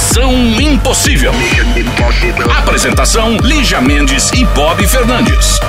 Missão 0.00 0.32
Impossível. 0.58 1.30
Apresentação: 2.58 3.36
Lígia 3.36 3.82
Mendes 3.82 4.30
e 4.32 4.46
Bob 4.46 4.86
Fernandes. 4.86 5.60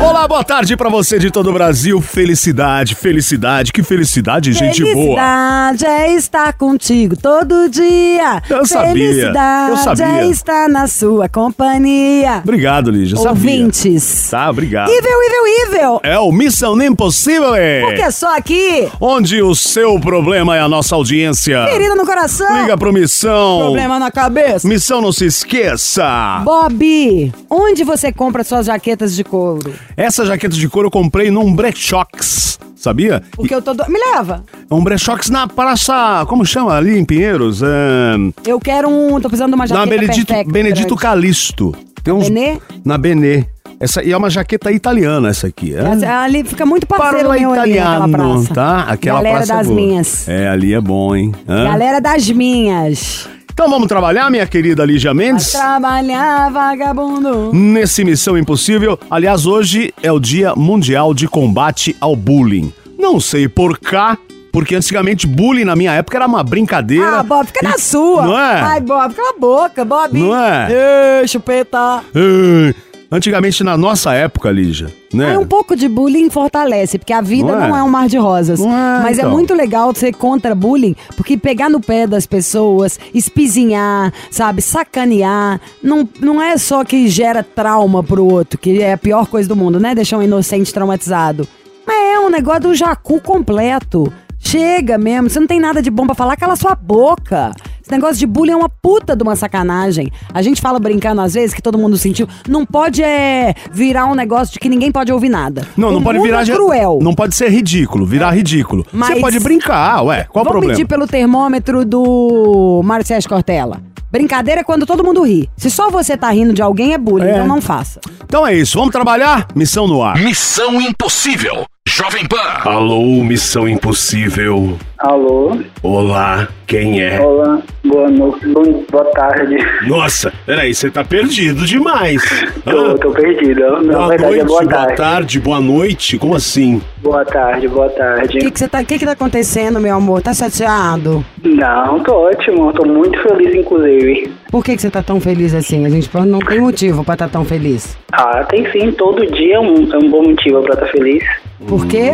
Olá, 0.00 0.26
boa 0.26 0.42
tarde 0.42 0.76
pra 0.76 0.90
você 0.90 1.16
de 1.16 1.30
todo 1.30 1.48
o 1.48 1.52
Brasil. 1.52 2.02
Felicidade, 2.02 2.96
felicidade, 2.96 3.72
que 3.72 3.84
felicidade, 3.84 4.52
gente 4.52 4.82
boa. 4.82 4.94
Felicidade 4.94 5.86
é 5.86 6.14
estar 6.14 6.52
contigo 6.54 7.16
todo 7.16 7.68
dia. 7.68 8.42
Eu 8.50 8.66
sabia, 8.66 8.92
Felicidade 8.92 9.70
eu 9.70 9.76
sabia. 9.76 10.06
é 10.06 10.26
estar 10.26 10.68
na 10.68 10.88
sua 10.88 11.28
companhia. 11.28 12.38
Obrigado, 12.42 12.90
Lígia, 12.90 13.16
sabia. 13.16 13.30
Ouvintes. 13.30 14.28
Tá, 14.28 14.50
obrigado. 14.50 14.90
Evil, 14.90 15.22
evil, 15.22 15.66
evil. 15.76 16.00
É 16.02 16.18
o 16.18 16.32
Missão 16.32 16.80
Impossível, 16.82 17.52
Porque 17.84 18.02
é 18.02 18.10
só 18.10 18.36
aqui, 18.36 18.88
onde 19.00 19.40
o 19.40 19.54
seu 19.54 20.00
problema 20.00 20.56
é 20.56 20.60
a 20.60 20.68
nossa 20.68 20.96
audiência. 20.96 21.64
ferida 21.70 21.94
no 21.94 22.04
coração. 22.04 22.60
Liga 22.62 22.76
pro 22.76 22.92
Missão. 22.92 23.51
Problema 23.60 23.98
na 23.98 24.10
cabeça. 24.10 24.66
Missão 24.66 25.00
não 25.00 25.12
se 25.12 25.26
esqueça. 25.26 26.40
Bob, 26.44 27.32
onde 27.50 27.84
você 27.84 28.12
compra 28.12 28.44
suas 28.44 28.66
jaquetas 28.66 29.14
de 29.14 29.24
couro? 29.24 29.72
Essa 29.96 30.24
jaqueta 30.26 30.54
de 30.54 30.68
couro 30.68 30.86
eu 30.88 30.90
comprei 30.90 31.30
num 31.30 31.52
Brechox, 31.54 32.58
sabia? 32.76 33.22
Porque 33.32 33.54
eu 33.54 33.62
tô... 33.62 33.74
Do... 33.74 33.84
Me 33.90 33.98
leva. 33.98 34.44
É 34.70 34.74
um 34.74 34.82
Brechox 34.82 35.28
na 35.30 35.46
praça, 35.46 36.24
como 36.28 36.44
chama 36.44 36.74
ali 36.74 36.98
em 36.98 37.04
Pinheiros? 37.04 37.62
É... 37.62 38.16
Eu 38.46 38.58
quero 38.60 38.88
um... 38.88 39.20
Tô 39.20 39.28
precisando 39.28 39.50
de 39.50 39.54
uma 39.54 39.64
Na 39.66 39.74
jaqueta 39.74 39.90
Benedito, 39.90 40.26
perfecta, 40.26 40.52
Benedito 40.52 40.86
grande. 40.88 41.02
Calixto. 41.02 41.74
Tem 42.02 42.12
uns... 42.12 42.28
Benê? 42.28 42.58
Na 42.84 42.98
Benê. 42.98 43.44
Essa, 43.78 44.00
e 44.04 44.12
é 44.12 44.16
uma 44.16 44.30
jaqueta 44.30 44.70
italiana 44.70 45.28
essa 45.30 45.48
aqui. 45.48 45.74
É? 45.74 45.80
Essa- 45.80 46.20
Ali 46.22 46.44
fica 46.44 46.64
muito 46.64 46.86
parceiro 46.86 47.28
Parla 47.28 47.40
meu 47.40 47.50
ali 47.52 47.74
naquela 47.74 48.06
italiano, 48.06 48.12
praça. 48.44 48.54
tá? 48.54 48.78
Aquela 48.88 49.16
Galera 49.18 49.36
praça 49.38 49.52
é 49.52 49.56
das 49.56 49.66
minhas. 49.66 50.28
É, 50.28 50.48
ali 50.48 50.72
é 50.72 50.80
bom, 50.80 51.16
hein? 51.16 51.32
Hã? 51.48 51.64
Galera 51.64 52.00
das 52.00 52.30
minhas. 52.30 53.28
Então 53.52 53.68
vamos 53.68 53.86
trabalhar, 53.86 54.30
minha 54.30 54.46
querida 54.46 54.84
Lígia 54.84 55.12
Vai 55.14 55.26
Mendes? 55.26 55.52
trabalhar, 55.52 56.50
vagabundo. 56.50 57.52
Nesse 57.52 58.02
Missão 58.04 58.36
Impossível. 58.36 58.98
Aliás, 59.10 59.46
hoje 59.46 59.92
é 60.02 60.10
o 60.10 60.18
Dia 60.18 60.54
Mundial 60.56 61.12
de 61.12 61.28
Combate 61.28 61.94
ao 62.00 62.16
Bullying. 62.16 62.72
Não 62.98 63.20
sei 63.20 63.48
por 63.48 63.78
cá, 63.78 64.16
porque 64.52 64.74
antigamente 64.74 65.26
bullying 65.26 65.64
na 65.64 65.76
minha 65.76 65.92
época 65.92 66.16
era 66.16 66.26
uma 66.26 66.42
brincadeira. 66.42 67.18
Ah, 67.18 67.22
Bob, 67.22 67.46
fica 67.46 67.62
na 67.62 67.78
sua. 67.78 68.26
Não 68.26 68.38
é? 68.38 68.60
Ai, 68.60 68.80
Bob, 68.80 69.14
cala 69.14 69.30
a 69.30 69.38
boca, 69.38 69.84
Bob. 69.84 70.18
Não 70.18 70.34
é? 70.36 71.20
Ei, 71.20 71.28
chupeta. 71.28 72.02
Ai, 72.14 72.74
Antigamente, 73.12 73.62
na 73.62 73.76
nossa 73.76 74.14
época, 74.14 74.50
Lígia, 74.50 74.90
né? 75.12 75.34
É 75.34 75.38
um 75.38 75.46
pouco 75.46 75.76
de 75.76 75.86
bullying 75.86 76.30
fortalece, 76.30 76.98
porque 76.98 77.12
a 77.12 77.20
vida 77.20 77.52
Não 77.52 77.68
não 77.68 77.76
é? 77.76 77.80
é, 77.80 77.82
um 77.82 77.88
mar 77.90 78.08
de 78.08 78.16
rosas. 78.16 78.58
É, 78.58 78.64
Mas 78.64 79.18
é 79.18 79.20
então. 79.20 79.30
muito 79.30 79.52
legal 79.52 79.94
ser 79.94 80.14
contra 80.14 80.54
bullying, 80.54 80.96
porque 81.14 81.36
pegar 81.36 81.68
no 81.68 81.78
pé 81.78 82.06
das 82.06 82.24
pessoas, 82.24 82.98
espizinhar, 83.12 84.10
sabe, 84.30 84.62
sacanear, 84.62 85.60
não, 85.82 86.08
não 86.20 86.40
é 86.40 86.56
só 86.56 86.84
que 86.84 87.06
gera 87.06 87.42
trauma 87.42 88.02
pro 88.02 88.24
outro, 88.24 88.58
que 88.58 88.80
é 88.80 88.94
a 88.94 88.98
pior 88.98 89.26
coisa 89.26 89.46
do 89.46 89.54
mundo, 89.54 89.78
né? 89.78 89.94
Deixar 89.94 90.16
um 90.16 90.22
inocente 90.22 90.72
traumatizado. 90.72 91.46
Mas 91.86 92.14
é 92.14 92.18
um 92.18 92.30
negócio 92.30 92.62
do 92.62 92.74
jacu 92.74 93.20
completo. 93.20 94.10
Chega 94.38 94.96
mesmo, 94.96 95.28
você 95.28 95.38
não 95.38 95.46
tem 95.46 95.60
nada 95.60 95.82
de 95.82 95.90
bom 95.90 96.06
pra 96.06 96.14
falar, 96.14 96.36
cala 96.36 96.56
sua 96.56 96.74
boca. 96.74 97.52
Esse 97.82 97.90
negócio 97.90 98.16
de 98.16 98.26
bullying 98.26 98.52
é 98.52 98.56
uma 98.56 98.68
puta 98.68 99.16
de 99.16 99.22
uma 99.24 99.34
sacanagem. 99.34 100.10
A 100.32 100.40
gente 100.40 100.60
fala 100.60 100.78
brincando 100.78 101.20
às 101.20 101.34
vezes 101.34 101.52
que 101.52 101.60
todo 101.60 101.76
mundo 101.76 101.98
sentiu. 101.98 102.28
Não 102.48 102.64
pode 102.64 103.02
é, 103.02 103.54
virar 103.72 104.06
um 104.06 104.14
negócio 104.14 104.52
de 104.54 104.60
que 104.60 104.68
ninguém 104.68 104.92
pode 104.92 105.12
ouvir 105.12 105.28
nada. 105.28 105.66
Não, 105.76 105.90
não 105.90 105.98
O 105.98 106.02
pode 106.02 106.18
mundo 106.18 106.26
virar. 106.26 106.42
é 106.42 106.46
cruel. 106.54 106.98
Não 107.02 107.12
pode 107.14 107.34
ser 107.34 107.48
ridículo, 107.50 108.06
virar 108.06 108.30
ridículo. 108.30 108.84
Você 108.84 108.96
Mas- 108.96 109.20
pode 109.20 109.40
brincar, 109.40 110.02
ué. 110.04 110.24
Qual 110.30 110.42
o 110.42 110.44
Vamos 110.44 110.50
problema? 110.52 110.72
medir 110.74 110.86
pelo 110.86 111.06
termômetro 111.06 111.84
do 111.84 112.82
Sérgio 113.04 113.28
Cortella. 113.28 113.80
Brincadeira 114.10 114.60
é 114.60 114.64
quando 114.64 114.84
todo 114.86 115.02
mundo 115.02 115.22
ri. 115.22 115.48
Se 115.56 115.70
só 115.70 115.90
você 115.90 116.16
tá 116.16 116.30
rindo 116.30 116.52
de 116.52 116.60
alguém, 116.62 116.92
é 116.92 116.98
bullying, 116.98 117.24
É. 117.26 117.30
então 117.32 117.46
não 117.48 117.60
faça. 117.62 117.98
Então 118.24 118.46
é 118.46 118.54
isso, 118.54 118.78
vamos 118.78 118.92
trabalhar? 118.92 119.48
Missão 119.54 119.88
no 119.88 120.02
ar. 120.02 120.18
Missão 120.18 120.80
Impossível. 120.80 121.64
Jovem 121.88 122.24
Pan. 122.26 122.36
Alô, 122.64 123.02
Missão 123.24 123.68
Impossível. 123.68 124.78
Alô, 124.98 125.58
Olá, 125.82 126.46
quem 126.64 127.02
é? 127.02 127.20
olá, 127.20 127.60
boa 127.84 128.08
noite, 128.08 128.46
boa 128.88 129.04
tarde. 129.06 129.56
Nossa, 129.88 130.32
peraí, 130.46 130.72
você 130.72 130.88
tá 130.92 131.02
perdido 131.02 131.66
demais. 131.66 132.22
Tô, 132.64 132.70
Hã? 132.70 132.94
tô 132.98 133.10
perdido. 133.10 133.60
Na 133.82 133.94
Boa 133.94 134.08
verdade 134.08 134.22
noite, 134.36 134.40
é 134.40 134.44
boa 134.44 134.60
boa 134.62 134.72
tarde. 134.72 134.96
tarde, 134.96 135.40
boa 135.40 135.60
noite. 135.60 136.18
Como 136.18 136.36
assim? 136.36 136.80
Boa 136.98 137.24
tarde, 137.24 137.66
boa 137.66 137.90
tarde. 137.90 138.38
O 138.38 138.40
que 138.40 138.50
que, 138.52 138.58
você 138.60 138.68
tá, 138.68 138.84
que 138.84 138.96
que 139.00 139.04
tá 139.04 139.12
acontecendo, 139.12 139.80
meu 139.80 139.96
amor? 139.96 140.22
Tá 140.22 140.32
chateado? 140.32 141.24
Não, 141.44 141.98
tô 142.04 142.14
ótimo, 142.14 142.72
tô 142.72 142.86
muito 142.86 143.20
feliz 143.24 143.52
inclusive. 143.56 144.32
Por 144.52 144.62
que, 144.64 144.76
que 144.76 144.82
você 144.82 144.90
tá 144.90 145.02
tão 145.02 145.18
feliz 145.20 145.52
assim? 145.52 145.84
A 145.84 145.88
gente 145.90 146.08
não 146.26 146.38
tem 146.38 146.60
motivo 146.60 147.02
pra 147.02 147.14
estar 147.14 147.28
tão 147.28 147.44
feliz. 147.44 147.98
Ah, 148.12 148.44
tem 148.44 148.70
sim, 148.70 148.92
todo 148.92 149.26
dia 149.32 149.56
é 149.56 149.60
um, 149.60 149.88
é 149.92 149.96
um 149.96 150.08
bom 150.08 150.22
motivo 150.22 150.62
pra 150.62 150.74
estar 150.74 150.86
feliz. 150.86 151.24
Por 151.68 151.86
quê? 151.86 152.12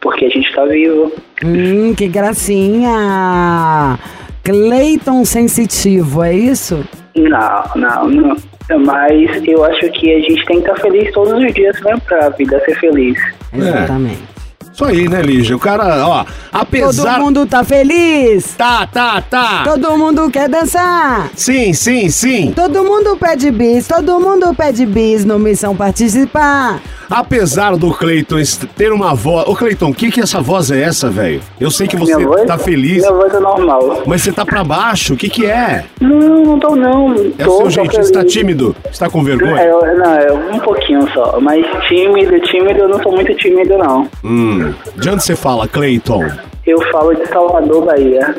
Porque 0.00 0.26
a 0.26 0.28
gente 0.28 0.52
tá 0.54 0.64
vivo. 0.66 1.12
Hum, 1.44 1.94
que 1.94 2.08
gracinha! 2.08 3.98
Cleiton 4.42 5.24
sensitivo, 5.24 6.22
é 6.22 6.34
isso? 6.34 6.86
Não, 7.16 7.64
não, 7.76 8.08
não. 8.08 8.36
Mas 8.84 9.46
eu 9.46 9.64
acho 9.64 9.90
que 9.92 10.12
a 10.12 10.20
gente 10.20 10.44
tem 10.46 10.60
que 10.60 10.68
estar 10.70 10.80
feliz 10.80 11.12
todos 11.12 11.32
os 11.32 11.54
dias, 11.54 11.80
né? 11.82 11.96
Pra 12.06 12.28
vida 12.30 12.60
ser 12.64 12.78
feliz. 12.78 13.18
Exatamente. 13.52 14.33
Isso 14.74 14.84
aí, 14.84 15.08
né, 15.08 15.22
Lígia? 15.22 15.54
O 15.54 15.58
cara, 15.60 16.04
ó, 16.04 16.24
apesar... 16.52 17.14
Todo 17.14 17.24
mundo 17.24 17.46
tá 17.46 17.62
feliz? 17.62 18.56
Tá, 18.56 18.84
tá, 18.84 19.22
tá. 19.22 19.62
Todo 19.62 19.96
mundo 19.96 20.28
quer 20.28 20.48
dançar? 20.48 21.30
Sim, 21.36 21.72
sim, 21.72 22.08
sim. 22.08 22.52
Todo 22.56 22.82
mundo 22.82 23.16
pede 23.16 23.52
bis, 23.52 23.86
todo 23.86 24.18
mundo 24.18 24.52
pede 24.52 24.84
bis 24.84 25.24
no 25.24 25.38
Missão 25.38 25.76
Participar. 25.76 26.80
Apesar 27.08 27.76
do 27.76 27.92
Cleiton 27.92 28.42
ter 28.76 28.90
uma 28.90 29.14
voz... 29.14 29.46
Ô, 29.46 29.54
Cleiton, 29.54 29.90
o 29.90 29.94
que 29.94 30.10
que 30.10 30.20
essa 30.20 30.40
voz 30.40 30.72
é 30.72 30.82
essa, 30.82 31.08
velho? 31.08 31.40
Eu 31.60 31.70
sei 31.70 31.86
que 31.86 31.96
você 31.96 32.16
Minha 32.16 32.26
voz? 32.26 32.44
tá 32.44 32.58
feliz, 32.58 33.02
Minha 33.02 33.12
voz 33.12 33.32
é 33.32 33.38
normal. 33.38 34.02
mas 34.06 34.22
você 34.22 34.32
tá 34.32 34.44
pra 34.44 34.64
baixo. 34.64 35.14
O 35.14 35.16
que 35.16 35.28
que 35.28 35.46
é? 35.46 35.84
Não, 36.00 36.42
não 36.42 36.58
tô 36.58 36.74
não. 36.74 37.14
É 37.38 37.44
tô, 37.44 37.58
o 37.58 37.70
seu 37.70 37.70
jeito, 37.70 37.94
você 37.94 38.10
tá 38.10 38.24
tímido? 38.24 38.74
Você 38.90 38.98
tá 38.98 39.08
com 39.08 39.22
vergonha? 39.22 39.60
É, 39.60 39.94
não, 39.94 40.14
é 40.14 40.32
um 40.32 40.58
pouquinho 40.58 41.08
só. 41.12 41.38
Mas 41.40 41.64
tímido, 41.86 42.40
tímido, 42.40 42.80
eu 42.80 42.88
não 42.88 43.00
sou 43.00 43.12
muito 43.12 43.32
tímido, 43.36 43.78
não. 43.78 44.08
Hum. 44.24 44.63
De 44.96 45.08
onde 45.08 45.22
você 45.22 45.36
fala, 45.36 45.66
Cleiton? 45.68 46.24
Eu 46.66 46.80
falo 46.90 47.14
de 47.14 47.26
Salvador, 47.28 47.84
Bahia. 47.84 48.34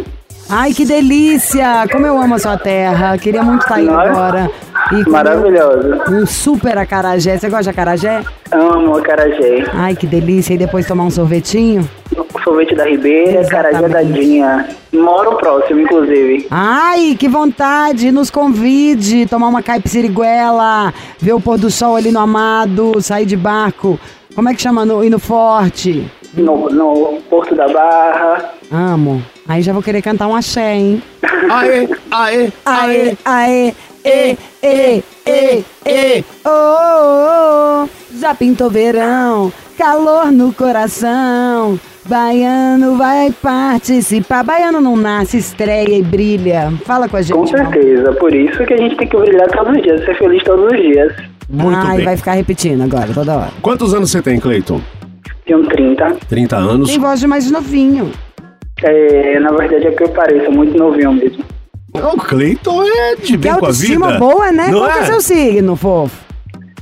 Ai, 0.48 0.74
que 0.74 0.86
delícia! 0.86 1.88
Como 1.92 2.06
eu 2.06 2.18
amo 2.18 2.36
a 2.36 2.40
sua 2.40 2.58
terra. 2.58 3.18
Queria 3.18 3.42
muito 3.42 3.64
estar 3.64 3.76
aí 3.76 3.88
é? 3.88 3.92
agora. 3.92 4.52
E 4.92 5.04
comer 5.04 5.10
Maravilhoso. 5.10 6.02
Um 6.12 6.26
super 6.26 6.78
acarajé. 6.78 7.38
Você 7.38 7.50
gosta 7.50 7.64
de 7.64 7.70
acarajé? 7.70 8.24
Amo 8.52 8.98
acarajé. 8.98 9.66
Ai, 9.74 9.96
que 9.96 10.06
delícia. 10.06 10.54
E 10.54 10.58
depois 10.58 10.86
tomar 10.86 11.06
um 11.06 11.10
sorvetinho? 11.10 11.90
Sorvete 12.46 12.76
da 12.76 12.86
Ribeira, 12.86 13.40
Exatamente. 13.42 13.90
dadinha. 13.90 14.70
Moro 14.94 15.36
próximo, 15.38 15.82
inclusive. 15.82 16.46
Ai, 16.52 17.16
que 17.20 17.28
vontade! 17.28 18.12
Nos 18.12 18.30
convide. 18.30 19.26
Tomar 19.26 19.48
uma 19.48 19.64
caipiriguela. 19.64 20.94
Ver 21.20 21.34
o 21.34 21.42
pôr 21.42 21.58
do 21.58 21.72
sol 21.72 21.96
ali 21.96 22.12
no 22.12 22.20
Amado. 22.20 23.02
Sair 23.02 23.26
de 23.26 23.36
barco. 23.36 24.00
Como 24.36 24.48
é 24.48 24.54
que 24.54 24.62
chama? 24.62 24.86
No, 24.86 25.04
ir 25.04 25.10
no 25.10 25.18
Forte. 25.18 26.10
No, 26.36 26.70
no 26.70 27.20
Porto 27.30 27.56
da 27.56 27.68
Barra. 27.68 28.52
Amo. 28.72 29.24
Aí 29.48 29.62
já 29.62 29.74
vou 29.74 29.82
querer 29.82 30.02
cantar 30.02 30.28
um 30.28 30.36
axé, 30.36 30.76
hein? 30.76 31.02
Aê, 31.50 31.88
aê, 32.12 32.52
Aê, 32.66 33.18
aê, 33.26 33.74
e, 34.04 34.38
e, 34.62 35.04
e, 35.26 35.64
e, 35.86 36.26
oh, 36.44 36.50
oh, 36.50 37.84
oh, 37.86 37.90
já 38.20 38.34
pintou 38.36 38.70
verão, 38.70 39.52
calor 39.78 40.32
no 40.32 40.52
coração. 40.54 41.80
Baiano 42.08 42.98
vai 42.98 43.32
participar. 43.32 44.44
Baiano 44.44 44.80
não 44.80 44.96
nasce, 44.96 45.38
estreia 45.38 45.98
e 45.98 46.04
brilha. 46.04 46.72
Fala 46.86 47.10
com 47.10 47.18
a 47.18 47.22
gente. 47.22 47.36
Com 47.36 47.48
certeza. 47.48 48.12
Por 48.14 48.34
isso 48.34 48.64
que 48.66 48.74
a 48.74 48.78
gente 48.78 48.96
tem 48.96 49.08
que 49.08 49.18
brilhar 49.18 49.48
todos 49.50 49.76
os 49.76 49.82
dias, 49.82 50.06
ser 50.06 50.16
feliz 50.18 50.44
todos 50.44 50.66
os 50.72 50.78
dias. 50.78 51.14
Muito 51.50 51.78
Ai, 51.78 51.98
bem. 51.98 52.06
vai 52.06 52.18
ficar 52.18 52.34
repetindo 52.34 52.82
agora, 52.84 53.08
toda 53.14 53.36
hora. 53.36 53.52
Quantos 53.62 53.94
anos 53.94 54.12
você 54.12 54.22
tem, 54.22 54.40
Cleiton? 54.40 54.80
Tenho 55.46 55.64
30. 55.68 56.18
30 56.30 56.56
anos. 56.56 56.90
Tem 56.90 57.00
voz 57.00 57.20
de 57.20 57.28
mais 57.28 57.50
novinho. 57.50 58.12
É, 58.84 59.40
na 59.40 59.52
verdade 59.52 59.88
é 59.88 59.92
que 59.92 60.04
eu 60.04 60.10
pareço 60.10 60.52
muito 60.52 60.78
novinho 60.78 61.14
mesmo. 61.14 61.44
O 61.94 62.18
Cleiton 62.18 62.84
é 62.84 63.16
de 63.16 63.22
Que 63.22 63.38
bem 63.38 63.52
com 63.54 63.58
a 63.58 63.68
autoestima 63.70 64.08
vida. 64.08 64.20
boa, 64.20 64.52
né? 64.52 64.68
Não 64.70 64.80
Qual 64.80 64.92
é 64.92 65.00
é? 65.00 65.06
seu 65.06 65.22
signo, 65.22 65.76
fofo? 65.76 66.25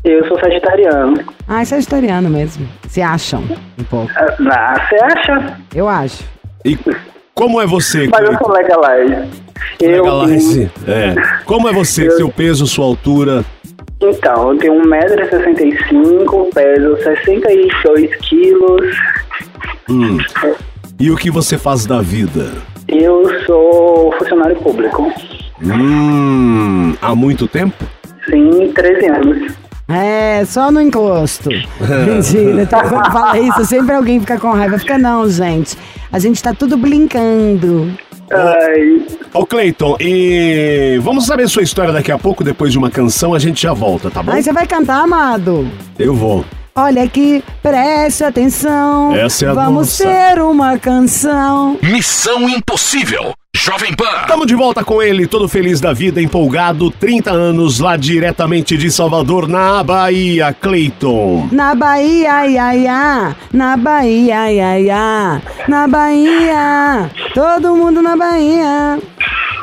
Eu 0.03 0.27
sou 0.27 0.37
sagitariano. 0.39 1.13
Ai, 1.47 1.65
sagitariano 1.65 2.29
mesmo. 2.29 2.67
Se 2.89 3.01
acham 3.01 3.41
um 3.79 3.83
pouco. 3.85 4.11
Ah, 4.17 4.75
você 4.89 4.95
acha? 5.03 5.57
Eu 5.73 5.87
acho. 5.87 6.23
E 6.65 6.77
como 7.33 7.61
é 7.61 7.65
você, 7.65 8.07
Mas 8.11 8.21
eu 8.29 8.37
sou 8.37 8.51
legalize. 8.51 9.29
Eu, 9.79 10.03
Legalize. 10.03 10.71
É. 10.87 11.15
Como 11.45 11.69
é 11.69 11.73
você, 11.73 12.07
Eu- 12.07 12.11
seu 12.17 12.29
peso, 12.29 12.67
sua 12.67 12.85
altura? 12.85 13.43
Então, 14.01 14.51
eu 14.51 14.57
tenho 14.57 14.81
1,65m, 14.81 16.49
peso 16.53 16.97
62 17.03 18.15
quilos. 18.17 18.95
Hum. 19.89 20.17
E 20.99 21.09
o 21.09 21.15
que 21.15 21.31
você 21.31 21.57
faz 21.57 21.85
da 21.85 22.01
vida? 22.01 22.51
Eu 22.89 23.23
sou 23.45 24.11
funcionário 24.17 24.57
público. 24.57 25.09
Hum, 25.61 26.93
há 27.01 27.15
muito 27.15 27.47
tempo? 27.47 27.85
Sim, 28.29 28.71
13 28.73 29.05
anos. 29.07 29.53
É, 29.87 30.43
só 30.45 30.71
no 30.71 30.81
encosto. 30.81 31.49
Mentira. 31.79 32.63
Então, 32.63 32.79
quando 32.87 33.11
fala 33.11 33.37
isso, 33.39 33.65
sempre 33.65 33.95
alguém 33.95 34.19
fica 34.19 34.39
com 34.39 34.51
raiva. 34.51 34.77
Fica, 34.77 34.97
não, 34.97 35.29
gente. 35.29 35.77
A 36.11 36.19
gente 36.19 36.41
tá 36.41 36.53
tudo 36.53 36.77
brincando. 36.77 37.91
Ai, 38.31 39.05
Ô 39.33 39.45
Cleiton, 39.45 39.97
e 39.99 40.99
vamos 41.03 41.25
saber 41.25 41.47
sua 41.49 41.61
história 41.61 41.91
daqui 41.91 42.11
a 42.11 42.17
pouco, 42.17 42.43
depois 42.43 42.71
de 42.71 42.77
uma 42.77 42.89
canção, 42.89 43.33
a 43.33 43.39
gente 43.39 43.61
já 43.61 43.73
volta, 43.73 44.09
tá 44.09 44.23
bom? 44.23 44.31
Aí 44.31 44.41
você 44.41 44.51
vai 44.53 44.65
cantar, 44.65 45.03
amado? 45.03 45.69
Eu 45.99 46.15
vou. 46.15 46.45
Olha 46.75 47.03
aqui, 47.03 47.43
preste 47.61 48.23
atenção. 48.23 49.13
Essa 49.15 49.45
é 49.45 49.49
a 49.49 49.53
Vamos 49.53 49.99
nossa. 49.99 50.05
ter 50.05 50.41
uma 50.41 50.77
canção. 50.79 51.77
Missão 51.83 52.49
Impossível. 52.49 53.33
Jovem 53.55 53.95
Pan. 53.95 54.23
Estamos 54.23 54.45
de 54.45 54.55
volta 54.55 54.83
com 54.83 55.01
ele, 55.01 55.25
todo 55.25 55.47
feliz 55.47 55.79
da 55.79 55.93
vida, 55.93 56.21
empolgado, 56.21 56.91
30 56.91 57.31
anos, 57.31 57.79
lá 57.79 57.95
diretamente 57.95 58.75
de 58.75 58.91
Salvador, 58.91 59.47
na 59.47 59.81
Bahia, 59.81 60.51
Cleiton. 60.51 61.47
Na 61.49 61.73
Bahia, 61.73 62.45
ia, 62.45 62.75
ia. 62.75 63.35
Na 63.53 63.77
Bahia, 63.77 64.51
ia, 64.51 64.79
ia. 64.81 65.41
Na 65.69 65.87
Bahia. 65.87 67.09
Todo 67.33 67.73
mundo 67.73 68.01
na 68.01 68.17
Bahia. 68.17 68.99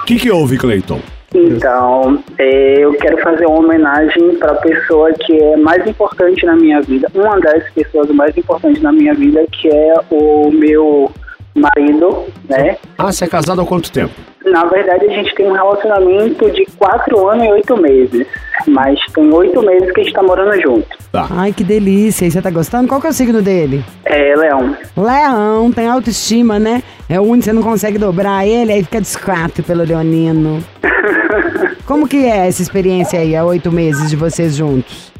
O 0.00 0.06
que, 0.06 0.16
que 0.16 0.30
houve, 0.30 0.56
Cleiton? 0.56 1.00
Então, 1.34 2.24
é, 2.38 2.82
eu 2.82 2.94
quero 2.94 3.18
fazer 3.18 3.44
uma 3.44 3.58
homenagem 3.58 4.34
para 4.36 4.52
a 4.52 4.56
pessoa 4.62 5.12
que 5.12 5.36
é 5.36 5.58
mais 5.58 5.86
importante 5.86 6.46
na 6.46 6.56
minha 6.56 6.80
vida, 6.80 7.06
uma 7.14 7.38
das 7.38 7.70
pessoas 7.72 8.08
mais 8.08 8.34
importantes 8.34 8.80
na 8.80 8.92
minha 8.92 9.12
vida, 9.12 9.44
que 9.52 9.68
é 9.68 9.94
o 10.10 10.50
meu 10.50 11.12
marido, 11.54 12.24
né? 12.48 12.76
Ah, 12.98 13.12
você 13.12 13.24
é 13.24 13.28
casado 13.28 13.60
há 13.60 13.66
quanto 13.66 13.90
tempo? 13.90 14.14
Na 14.44 14.64
verdade, 14.64 15.04
a 15.04 15.10
gente 15.10 15.34
tem 15.34 15.46
um 15.46 15.52
relacionamento 15.52 16.50
de 16.50 16.64
quatro 16.78 17.28
anos 17.28 17.44
e 17.44 17.48
oito 17.50 17.76
meses, 17.76 18.26
mas 18.66 18.98
tem 19.12 19.32
oito 19.32 19.62
meses 19.62 19.92
que 19.92 20.00
a 20.00 20.04
gente 20.04 20.14
tá 20.14 20.22
morando 20.22 20.58
junto. 20.60 20.88
Tá. 21.12 21.26
Ai, 21.30 21.52
que 21.52 21.62
delícia. 21.62 22.24
E 22.24 22.30
você 22.30 22.40
tá 22.40 22.50
gostando? 22.50 22.88
Qual 22.88 23.00
que 23.00 23.06
é 23.06 23.10
o 23.10 23.12
signo 23.12 23.42
dele? 23.42 23.84
É, 24.04 24.34
Leão. 24.34 24.76
Leão, 24.96 25.70
tem 25.72 25.86
autoestima, 25.86 26.58
né? 26.58 26.82
É 27.08 27.20
o 27.20 27.24
único, 27.24 27.44
você 27.44 27.52
não 27.52 27.62
consegue 27.62 27.98
dobrar 27.98 28.46
ele, 28.46 28.72
aí 28.72 28.82
fica 28.82 29.00
desquato 29.00 29.62
pelo 29.62 29.84
leonino. 29.84 30.64
Como 31.84 32.08
que 32.08 32.24
é 32.24 32.46
essa 32.46 32.62
experiência 32.62 33.18
aí, 33.18 33.36
há 33.36 33.44
oito 33.44 33.70
meses 33.70 34.08
de 34.08 34.16
vocês 34.16 34.56
juntos? 34.56 35.12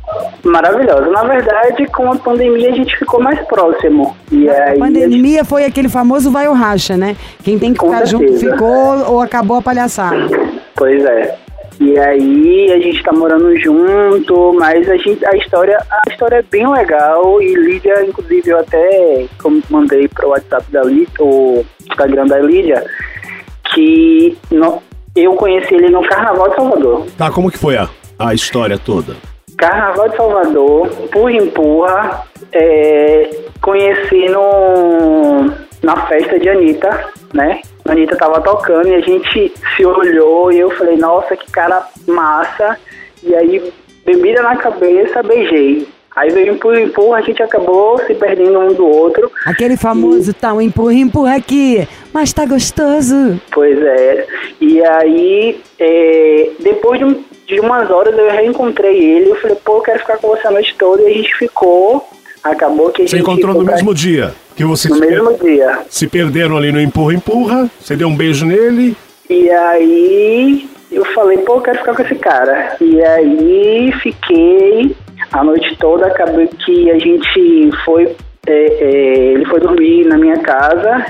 Maravilhosa. 0.45 1.07
Na 1.11 1.23
verdade, 1.25 1.87
com 1.89 2.11
a 2.13 2.17
pandemia 2.17 2.71
a 2.71 2.75
gente 2.75 2.97
ficou 2.99 3.21
mais 3.23 3.39
próximo. 3.47 4.17
E 4.33 4.49
A 4.49 4.75
pandemia 4.79 5.45
foi 5.45 5.65
aquele 5.65 5.89
famoso 5.89 6.31
vai 6.31 6.49
ou 6.49 6.55
racha, 6.55 6.97
né? 6.97 7.17
Quem 7.45 7.59
tem 7.59 7.73
que 7.73 7.79
Com 7.79 7.91
ficar 7.91 8.07
junto 8.07 8.29
certeza. 8.33 8.53
ficou 8.53 9.13
ou 9.13 9.21
acabou 9.21 9.59
a 9.59 9.63
palhaçada. 9.63 10.29
Pois 10.75 11.05
é. 11.05 11.37
E 11.79 11.99
aí 11.99 12.73
a 12.73 12.79
gente 12.79 13.03
tá 13.03 13.11
morando 13.13 13.57
junto, 13.59 14.53
mas 14.55 14.87
a 14.89 14.97
gente 14.99 15.25
a 15.25 15.35
história 15.37 15.79
a 15.91 16.11
história 16.11 16.37
é 16.37 16.43
bem 16.43 16.71
legal 16.71 17.41
e 17.41 17.55
Lídia, 17.55 18.05
inclusive 18.07 18.51
eu 18.51 18.59
até 18.59 19.27
como 19.43 19.63
mandei 19.71 20.07
pro 20.09 20.29
WhatsApp 20.29 20.65
da 20.71 20.83
Lídia, 20.83 21.09
o 21.21 21.65
Instagram 21.89 22.27
da 22.27 22.39
Lídia, 22.39 22.85
que 23.75 24.37
no- 24.51 24.83
eu 25.17 25.33
conheci 25.35 25.75
ele 25.75 25.89
no 25.89 26.03
Carnaval 26.07 26.51
de 26.51 26.57
Salvador. 26.57 27.07
Tá, 27.17 27.31
como 27.31 27.51
que 27.51 27.59
foi 27.59 27.77
a, 27.77 27.89
a 28.19 28.35
história 28.35 28.79
toda? 28.79 29.17
Carnaval 29.61 30.09
de 30.09 30.17
Salvador, 30.17 30.89
por 31.13 31.31
empurra, 31.31 32.25
é, 32.53 33.31
conheci 33.61 34.27
no, 34.31 35.53
na 35.83 36.07
festa 36.07 36.39
de 36.39 36.49
Anitta, 36.49 36.89
né? 37.35 37.61
A 37.87 37.93
Anitta 37.93 38.17
tava 38.17 38.41
tocando 38.41 38.89
e 38.89 38.95
a 38.95 39.01
gente 39.01 39.53
se 39.77 39.85
olhou 39.85 40.51
e 40.51 40.59
eu 40.61 40.71
falei, 40.71 40.97
nossa, 40.97 41.37
que 41.37 41.51
cara 41.53 41.87
massa. 42.07 42.79
E 43.23 43.35
aí, 43.35 43.73
bebida 44.05 44.43
na 44.43 44.57
cabeça, 44.57 45.23
beijei. 45.23 45.87
Aí 46.17 46.31
veio 46.31 46.55
empurra, 46.55 46.81
empurra, 46.81 47.19
a 47.19 47.23
gente 47.23 47.43
acabou 47.43 47.99
se 47.99 48.15
perdendo 48.15 48.59
um 48.59 48.73
do 48.75 48.87
outro. 48.87 49.31
Aquele 49.47 49.77
famoso 49.77 50.35
tal, 50.35 50.61
empurra, 50.61 50.95
empurra 50.95 51.37
aqui, 51.37 51.87
mas 52.13 52.33
tá 52.33 52.45
gostoso. 52.47 53.41
Pois 53.53 53.79
é. 53.81 54.27
E 54.61 54.83
aí, 54.85 55.61
é, 55.79 56.51
depois 56.61 56.99
de, 56.99 57.05
um- 57.05 57.23
de 57.55 57.61
umas 57.61 57.91
horas, 57.91 58.17
eu 58.17 58.31
reencontrei 58.31 58.97
ele. 58.99 59.31
Eu 59.31 59.37
falei, 59.37 59.57
pô, 59.65 59.77
eu 59.77 59.81
quero 59.83 59.99
ficar 59.99 60.17
com 60.19 60.29
você 60.29 60.47
a 60.47 60.51
noite 60.51 60.75
toda. 60.79 61.03
E 61.03 61.07
a 61.07 61.15
gente 61.15 61.35
ficou. 61.37 62.09
Acabou 62.43 62.89
que 62.91 63.03
a 63.03 63.07
Você 63.07 63.17
gente. 63.19 63.23
encontrou 63.29 63.55
no 63.55 63.65
pra- 63.65 63.75
mesmo 63.75 63.95
dia 63.95 64.33
que 64.57 64.65
vocês 64.65 64.95
No 64.95 64.99
per- 65.01 65.11
mesmo 65.11 65.35
dia. 65.45 65.81
se 65.91 66.07
perderam 66.07 66.57
ali 66.57 66.73
no 66.73 66.81
empurra-empurra, 66.81 67.69
você 67.79 67.95
deu 67.95 68.09
um 68.09 68.17
beijo 68.17 68.47
nele. 68.47 68.97
E 69.29 69.51
aí, 69.51 70.67
eu 70.91 71.05
falei, 71.07 71.37
pô, 71.39 71.57
eu 71.57 71.61
quero 71.61 71.79
ficar 71.79 71.95
com 71.95 72.03
esse 72.03 72.15
cara. 72.15 72.77
E 72.81 73.03
aí, 73.03 73.93
fiquei 74.03 74.97
a 75.31 75.45
noite 75.45 75.77
toda. 75.79 76.07
Acabou 76.07 76.47
que 76.47 76.91
a 76.91 76.99
gente 76.99 77.71
foi. 77.85 78.17
é, 78.47 78.53
é, 78.53 79.33
ele 79.35 79.45
foi 79.45 79.61
dormir 79.61 80.07
na 80.07 80.17
minha 80.17 80.39
casa. 80.39 81.07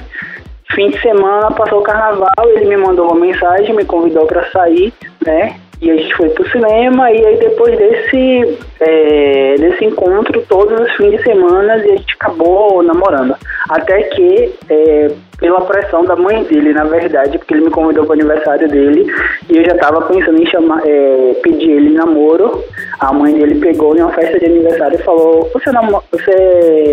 Fim 0.74 0.90
de 0.90 1.00
semana 1.00 1.50
passou 1.52 1.78
o 1.78 1.82
carnaval, 1.82 2.28
ele 2.48 2.64
me 2.66 2.76
mandou 2.76 3.06
uma 3.06 3.14
mensagem, 3.24 3.72
me 3.74 3.84
convidou 3.84 4.26
pra 4.26 4.50
sair, 4.50 4.92
né? 5.24 5.56
E 5.80 5.90
a 5.90 5.96
gente 5.96 6.14
foi 6.14 6.28
pro 6.28 6.46
cinema 6.50 7.10
e 7.10 7.24
aí 7.24 7.36
depois 7.38 7.76
desse, 7.78 8.58
é, 8.80 9.54
desse 9.58 9.84
encontro, 9.86 10.44
todos 10.46 10.78
os 10.78 10.92
fins 10.96 11.12
de 11.12 11.22
semana, 11.22 11.76
e 11.78 11.92
a 11.92 11.96
gente 11.96 12.14
acabou 12.20 12.82
namorando. 12.82 13.34
Até 13.68 14.02
que, 14.02 14.52
é, 14.68 15.08
pela 15.38 15.62
pressão 15.62 16.04
da 16.04 16.14
mãe 16.16 16.44
dele, 16.44 16.74
na 16.74 16.84
verdade, 16.84 17.38
porque 17.38 17.54
ele 17.54 17.64
me 17.64 17.70
convidou 17.70 18.04
pro 18.04 18.12
aniversário 18.12 18.68
dele 18.68 19.10
e 19.48 19.56
eu 19.56 19.64
já 19.64 19.74
tava 19.76 20.02
pensando 20.02 20.42
em 20.42 20.46
chamar, 20.46 20.82
é, 20.86 21.34
pedir 21.42 21.70
ele 21.70 21.94
namoro. 21.94 22.62
A 22.98 23.10
mãe 23.14 23.32
dele 23.32 23.54
pegou 23.58 23.96
em 23.96 24.02
uma 24.02 24.12
festa 24.12 24.38
de 24.38 24.44
aniversário 24.44 25.00
e 25.00 25.02
falou: 25.02 25.48
Você, 25.54 25.70
é 25.70 25.72
namo- 25.72 26.04
você 26.12 26.30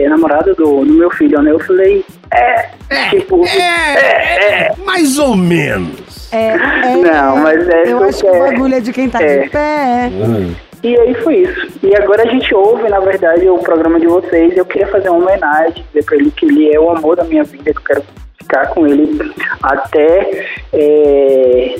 é 0.06 0.07
namorado 0.07 0.56
do, 0.56 0.86
do 0.86 0.94
meu 0.94 1.10
filho, 1.12 1.42
né? 1.42 1.51
Eu 1.51 1.60
falei: 1.60 2.06
É, 2.31 2.69
tipo, 3.10 3.44
é, 3.45 4.69
é. 4.69 4.72
Mais 4.86 5.18
ou 5.19 5.36
menos. 5.36 6.06
É, 6.32 6.48
é, 6.50 6.96
Não, 6.98 7.38
mas 7.38 7.68
é 7.70 7.92
Eu 7.92 8.04
acho 8.04 8.22
que 8.22 8.30
o 8.30 8.40
bagulho 8.40 8.76
é 8.76 8.80
de 8.80 8.92
quem 8.94 9.10
tá 9.10 9.22
é. 9.22 9.44
de 9.44 9.50
pé. 9.50 10.12
E 10.84 10.96
aí 11.00 11.14
foi 11.16 11.38
isso. 11.38 11.68
E 11.84 11.96
agora 11.96 12.24
a 12.24 12.28
gente 12.28 12.54
ouve, 12.54 12.88
na 12.90 13.00
verdade, 13.00 13.48
o 13.50 13.58
programa 13.60 14.00
de 14.00 14.08
vocês. 14.08 14.56
Eu 14.56 14.66
queria 14.66 14.88
fazer 14.88 15.10
uma 15.10 15.20
homenagem, 15.20 15.84
dizer 15.88 16.06
pra 16.06 16.16
ele 16.18 16.32
que 16.32 16.46
ele 16.46 16.74
é 16.74 16.80
o 16.80 16.90
amor 16.92 17.16
da 17.16 17.24
minha 17.24 17.44
vida, 17.44 17.72
que 17.74 17.80
eu 17.80 17.84
quero 17.84 18.04
ficar 18.40 18.68
com 18.68 18.86
ele 18.86 19.20
até 19.64 20.46
é, 20.74 21.76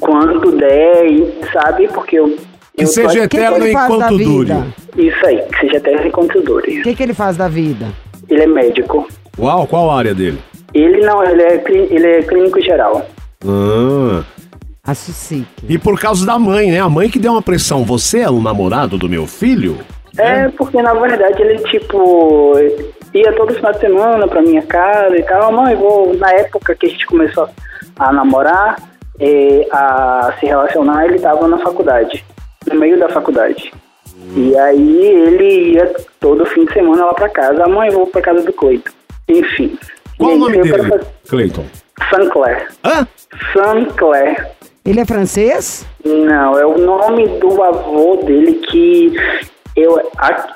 quando 0.00 0.52
der, 0.56 1.06
sabe? 1.52 1.88
Porque 1.88 2.18
eu. 2.18 2.36
Que 2.76 2.84
eu 2.84 2.86
seja 2.86 3.08
tô- 3.08 3.14
que 3.20 3.28
que 3.28 3.36
eterno 3.36 3.56
ele 3.64 3.72
faz 3.72 3.88
da 3.88 3.94
enquanto 3.94 4.18
dure. 4.18 4.44
vida? 4.54 4.66
Isso 4.96 5.26
aí, 5.26 5.42
que 5.42 5.60
seja 5.60 5.76
até 5.78 6.06
enquanto 6.06 6.40
dure. 6.42 6.80
O 6.80 6.82
que, 6.82 6.94
que 6.94 7.02
ele 7.02 7.14
faz 7.14 7.36
da 7.36 7.48
vida? 7.48 7.86
Ele 8.28 8.42
é 8.42 8.46
médico. 8.46 9.06
Uau, 9.38 9.66
qual 9.66 9.90
a 9.90 9.98
área 9.98 10.14
dele? 10.14 10.38
Ele 10.72 11.00
não, 11.04 11.22
ele 11.22 11.42
é, 11.42 11.62
ele 11.68 12.06
é 12.06 12.22
clínico 12.22 12.60
geral. 12.60 13.06
Ah, 13.46 14.22
A 14.84 14.94
Sucique. 14.94 15.46
e 15.68 15.78
por 15.78 15.98
causa 16.00 16.24
da 16.26 16.38
mãe, 16.38 16.70
né? 16.70 16.80
A 16.80 16.88
mãe 16.88 17.08
que 17.08 17.18
deu 17.18 17.32
uma 17.32 17.42
pressão. 17.42 17.84
Você 17.84 18.20
é 18.20 18.30
o 18.30 18.40
namorado 18.40 18.98
do 18.98 19.08
meu 19.08 19.26
filho? 19.26 19.78
É, 20.18 20.48
porque 20.48 20.80
na 20.82 20.92
verdade 20.94 21.40
ele, 21.40 21.58
tipo, 21.64 22.52
ia 23.14 23.32
todo 23.36 23.54
final 23.54 23.72
de 23.72 23.80
semana 23.80 24.26
pra 24.28 24.42
minha 24.42 24.62
casa 24.62 25.16
e 25.16 25.22
tal. 25.22 25.52
Mãe, 25.52 25.74
vou. 25.76 26.14
Na 26.16 26.30
época 26.32 26.74
que 26.74 26.86
a 26.86 26.88
gente 26.88 27.06
começou 27.06 27.48
a 27.98 28.12
namorar, 28.12 28.76
eh, 29.18 29.66
a 29.72 30.34
se 30.38 30.46
relacionar, 30.46 31.06
ele 31.06 31.18
tava 31.18 31.46
na 31.46 31.58
faculdade, 31.58 32.24
no 32.70 32.78
meio 32.78 32.98
da 32.98 33.08
faculdade. 33.08 33.72
E 34.36 34.56
aí 34.58 34.98
ele 35.06 35.72
ia 35.74 35.94
todo 36.20 36.44
fim 36.46 36.64
de 36.64 36.72
semana 36.72 37.06
lá 37.06 37.14
pra 37.14 37.28
casa. 37.28 37.66
Mãe, 37.66 37.90
vou 37.90 38.06
pra 38.06 38.20
casa 38.20 38.42
do 38.42 38.52
Cleito. 38.52 38.92
Enfim. 39.28 39.78
Qual 40.18 40.32
o 40.34 40.38
nome 40.38 40.58
dele, 40.60 40.76
fazer- 40.82 41.06
Cleiton? 41.28 41.64
Saint-Clair. 42.08 42.68
Hã? 42.84 43.06
Saint-Clair. 43.52 44.48
Ele 44.84 45.00
é 45.00 45.04
francês? 45.04 45.86
Não, 46.04 46.58
é 46.58 46.64
o 46.64 46.78
nome 46.78 47.26
do 47.38 47.62
avô 47.62 48.16
dele 48.24 48.54
que 48.54 49.14
eu, 49.76 50.00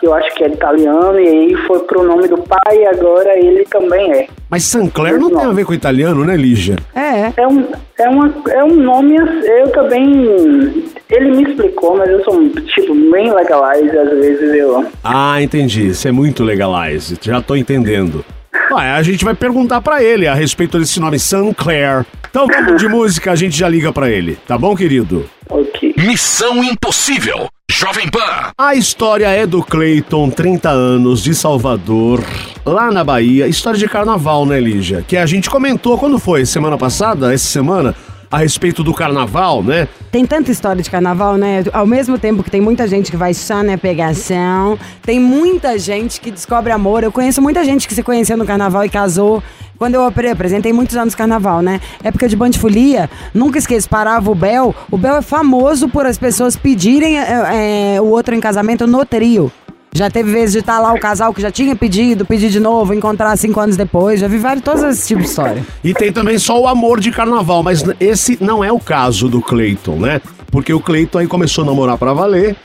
eu 0.03 0.15
acho 0.15 0.35
que 0.35 0.45
é 0.45 0.49
italiano 0.49 1.21
e 1.21 1.29
aí 1.29 1.55
foi 1.67 1.81
pro 1.81 2.03
nome 2.03 2.27
do 2.29 2.39
pai 2.39 2.79
e 2.79 2.87
agora 2.87 3.39
ele 3.39 3.65
também 3.67 4.13
é. 4.13 4.27
Mas 4.51 4.65
Sancler 4.65 5.19
não 5.19 5.31
tem 5.31 5.45
a 5.45 5.53
ver 5.53 5.65
com 5.65 5.75
italiano, 5.75 6.25
né, 6.25 6.37
Lígia? 6.37 6.77
É. 6.95 7.33
É 7.41 7.47
um, 7.47 7.67
é 7.99 8.09
uma, 8.09 8.35
é 8.51 8.65
um 8.65 8.75
nome, 8.75 9.17
eu 9.17 9.71
também, 9.73 10.85
ele 11.11 11.31
me 11.31 11.43
explicou, 11.43 11.97
mas 11.97 12.09
eu 12.09 12.25
sou, 12.25 12.49
tipo, 12.49 12.95
bem 13.11 13.33
legalize, 13.33 13.97
às 13.97 14.11
vezes 14.11 14.55
eu... 14.55 14.85
Ah, 15.03 15.41
entendi. 15.41 15.89
Isso 15.89 16.09
é 16.09 16.13
muito 16.13 16.43
legalize. 16.43 17.17
Já 17.21 17.41
tô 17.41 17.55
entendendo. 17.55 18.25
Ué, 18.73 18.91
a 18.91 19.03
gente 19.03 19.25
vai 19.25 19.35
perguntar 19.35 19.81
pra 19.81 20.03
ele 20.03 20.27
a 20.27 20.35
respeito 20.35 20.79
desse 20.79 20.99
nome, 21.01 21.19
Sancler. 21.19 22.05
Então 22.29 22.47
vamos 22.47 22.81
de 22.81 22.89
música, 22.89 23.31
a 23.33 23.37
gente 23.37 23.57
já 23.57 23.69
liga 23.69 23.93
pra 23.93 24.11
ele. 24.11 24.37
Tá 24.47 24.59
bom, 24.59 24.75
querido? 24.75 25.29
Ok. 25.49 25.95
Missão 25.97 26.65
Impossível. 26.65 27.49
Jovem 27.71 28.09
Pan. 28.09 28.53
A 28.59 28.75
história 28.75 29.27
é 29.29 29.47
do 29.47 29.63
Cleiton, 29.63 30.31
30 30.31 30.69
anos, 30.69 31.23
de 31.23 31.35
Salvador, 31.35 32.23
lá 32.65 32.91
na 32.91 33.03
Bahia. 33.03 33.47
História 33.47 33.79
de 33.79 33.89
carnaval, 33.89 34.47
né, 34.47 34.61
Lígia? 34.61 35.05
Que 35.07 35.17
a 35.17 35.27
gente 35.27 35.49
comentou 35.51 35.97
quando 35.99 36.19
foi? 36.19 36.45
Semana 36.47 36.77
passada? 36.77 37.33
Essa 37.33 37.47
semana? 37.47 37.95
A 38.35 38.39
respeito 38.39 38.83
do 38.83 38.93
carnaval, 38.93 39.63
né? 39.63 39.87
Tem 40.11 40.27
tanta 40.27 40.51
história 40.51 40.83
de 40.83 40.91
carnaval, 40.91 41.37
né? 41.37 41.63
Ao 41.73 41.87
mesmo 41.87 42.19
tempo 42.19 42.43
que 42.43 42.51
tem 42.51 42.61
muita 42.61 42.89
gente 42.89 43.09
que 43.09 43.17
vai 43.17 43.33
só 43.33 43.63
na 43.63 43.79
pegação, 43.79 44.77
tem 45.03 45.21
muita 45.21 45.79
gente 45.79 46.21
que 46.21 46.33
descobre 46.33 46.73
amor. 46.73 47.05
Eu 47.05 47.13
conheço 47.13 47.41
muita 47.41 47.65
gente 47.65 47.87
que 47.87 47.95
se 47.95 48.03
conheceu 48.03 48.37
no 48.37 48.45
carnaval 48.45 48.85
e 48.85 48.89
casou. 48.89 49.41
Quando 49.79 49.95
eu 49.95 50.05
apre- 50.05 50.31
apresentei 50.31 50.73
muitos 50.73 50.97
anos 50.97 51.15
carnaval, 51.15 51.63
né? 51.63 51.81
Época 52.03 52.29
de 52.29 52.35
bandifolia, 52.35 53.09
nunca 53.33 53.57
esqueço, 53.57 53.89
parava 53.89 54.29
o 54.29 54.35
Bel. 54.35 54.75
O 54.91 54.99
Bel 54.99 55.17
é 55.19 55.23
famoso 55.23 55.89
por 55.89 56.05
as 56.05 56.19
pessoas 56.19 56.57
pedirem 56.57 57.21
é, 57.21 57.95
é, 57.95 58.01
o 58.01 58.07
outro 58.07 58.35
em 58.35 58.41
casamento 58.41 58.85
no 58.85 59.05
trio. 59.07 59.53
Já 59.97 60.11
teve 60.11 60.33
vezes 60.33 60.55
de 60.55 60.59
estar 60.59 60.81
lá 60.81 60.93
o 60.93 60.99
casal 60.99 61.33
que 61.33 61.41
já 61.41 61.53
tinha 61.53 61.77
pedido, 61.77 62.27
pedir 62.27 62.51
de 62.51 62.59
novo, 62.59 62.93
encontrar 62.93 63.37
cinco 63.37 63.61
anos 63.61 63.77
depois. 63.77 64.19
Já 64.19 64.27
vi 64.27 64.39
vários, 64.39 64.65
todos 64.65 64.83
esses 64.83 65.07
tipos 65.07 65.23
de 65.23 65.31
história. 65.31 65.63
E 65.85 65.95
tem 65.95 66.13
também 66.13 66.37
só 66.37 66.61
o 66.61 66.67
amor 66.67 66.99
de 66.99 67.13
carnaval, 67.13 67.63
mas 67.63 67.85
esse 68.01 68.37
não 68.41 68.65
é 68.65 68.73
o 68.73 68.81
caso 68.81 69.29
do 69.29 69.41
Cleiton, 69.41 69.95
né? 69.95 70.21
Porque 70.51 70.75
o 70.75 70.81
Cleiton 70.81 71.19
aí 71.19 71.29
começou 71.29 71.63
a 71.63 71.67
namorar 71.69 71.97
pra 71.97 72.13
valer. 72.13 72.57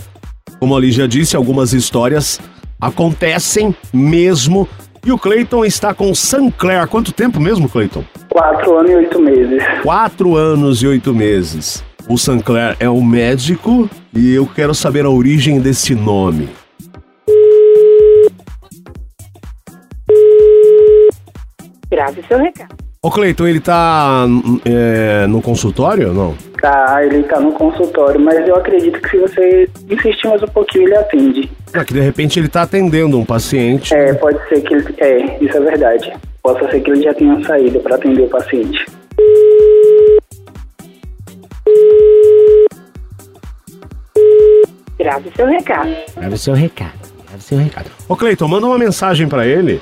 Como 0.59 0.75
a 0.75 0.79
Lígia 0.79 1.07
disse, 1.07 1.35
algumas 1.35 1.71
histórias 1.71 2.39
acontecem 2.81 3.75
mesmo. 3.93 4.67
E 5.05 5.11
o 5.11 5.17
Cleiton 5.19 5.63
está 5.63 5.93
com 5.93 6.15
Sancler. 6.15 6.87
Quanto 6.87 7.11
tempo 7.11 7.39
mesmo, 7.39 7.69
Cleiton? 7.69 8.03
Quatro 8.27 8.75
anos 8.75 8.91
e 8.91 8.95
oito 8.95 9.21
meses. 9.21 9.63
Quatro 9.83 10.35
anos 10.35 10.81
e 10.81 10.87
oito 10.87 11.13
meses. 11.13 11.83
O 12.07 12.17
Sancler 12.17 12.75
é 12.79 12.89
um 12.89 13.03
médico 13.03 13.87
e 14.15 14.33
eu 14.33 14.47
quero 14.47 14.73
saber 14.73 15.05
a 15.05 15.09
origem 15.11 15.59
desse 15.59 15.93
nome. 15.93 16.49
Grave 21.99 22.23
seu 22.29 22.37
recado. 22.37 22.77
Ô 23.03 23.11
Cleiton, 23.11 23.45
ele 23.45 23.59
tá 23.59 24.25
é, 24.63 25.27
no 25.27 25.41
consultório 25.41 26.07
ou 26.07 26.13
não? 26.13 26.35
Tá, 26.61 27.03
ele 27.03 27.23
tá 27.23 27.41
no 27.41 27.51
consultório, 27.51 28.17
mas 28.21 28.47
eu 28.47 28.55
acredito 28.55 29.01
que 29.01 29.09
se 29.09 29.17
você 29.17 29.69
insistir 29.89 30.29
mais 30.29 30.41
um 30.41 30.47
pouquinho, 30.47 30.85
ele 30.85 30.95
atende. 30.95 31.51
Ah, 31.73 31.83
que 31.83 31.93
de 31.93 31.99
repente 31.99 32.39
ele 32.39 32.47
tá 32.47 32.61
atendendo 32.61 33.19
um 33.19 33.25
paciente. 33.25 33.93
É, 33.93 34.13
pode 34.13 34.39
ser 34.47 34.61
que 34.61 34.73
ele. 34.73 34.95
É, 34.97 35.43
isso 35.43 35.57
é 35.57 35.59
verdade. 35.59 36.13
Possa 36.41 36.71
ser 36.71 36.79
que 36.79 36.89
ele 36.89 37.01
já 37.01 37.13
tenha 37.13 37.43
saído 37.43 37.81
para 37.81 37.95
atender 37.97 38.21
o 38.21 38.29
paciente. 38.29 38.85
Grave 44.97 45.31
seu 45.35 45.47
recado. 45.47 45.95
Grave 46.15 46.37
seu 46.37 46.53
recado. 46.53 47.09
Grave 47.27 47.43
seu 47.43 47.57
recado. 47.57 47.91
Ô 48.07 48.15
Cleiton, 48.15 48.47
manda 48.47 48.67
uma 48.67 48.77
mensagem 48.77 49.27
pra 49.27 49.45
ele, 49.45 49.81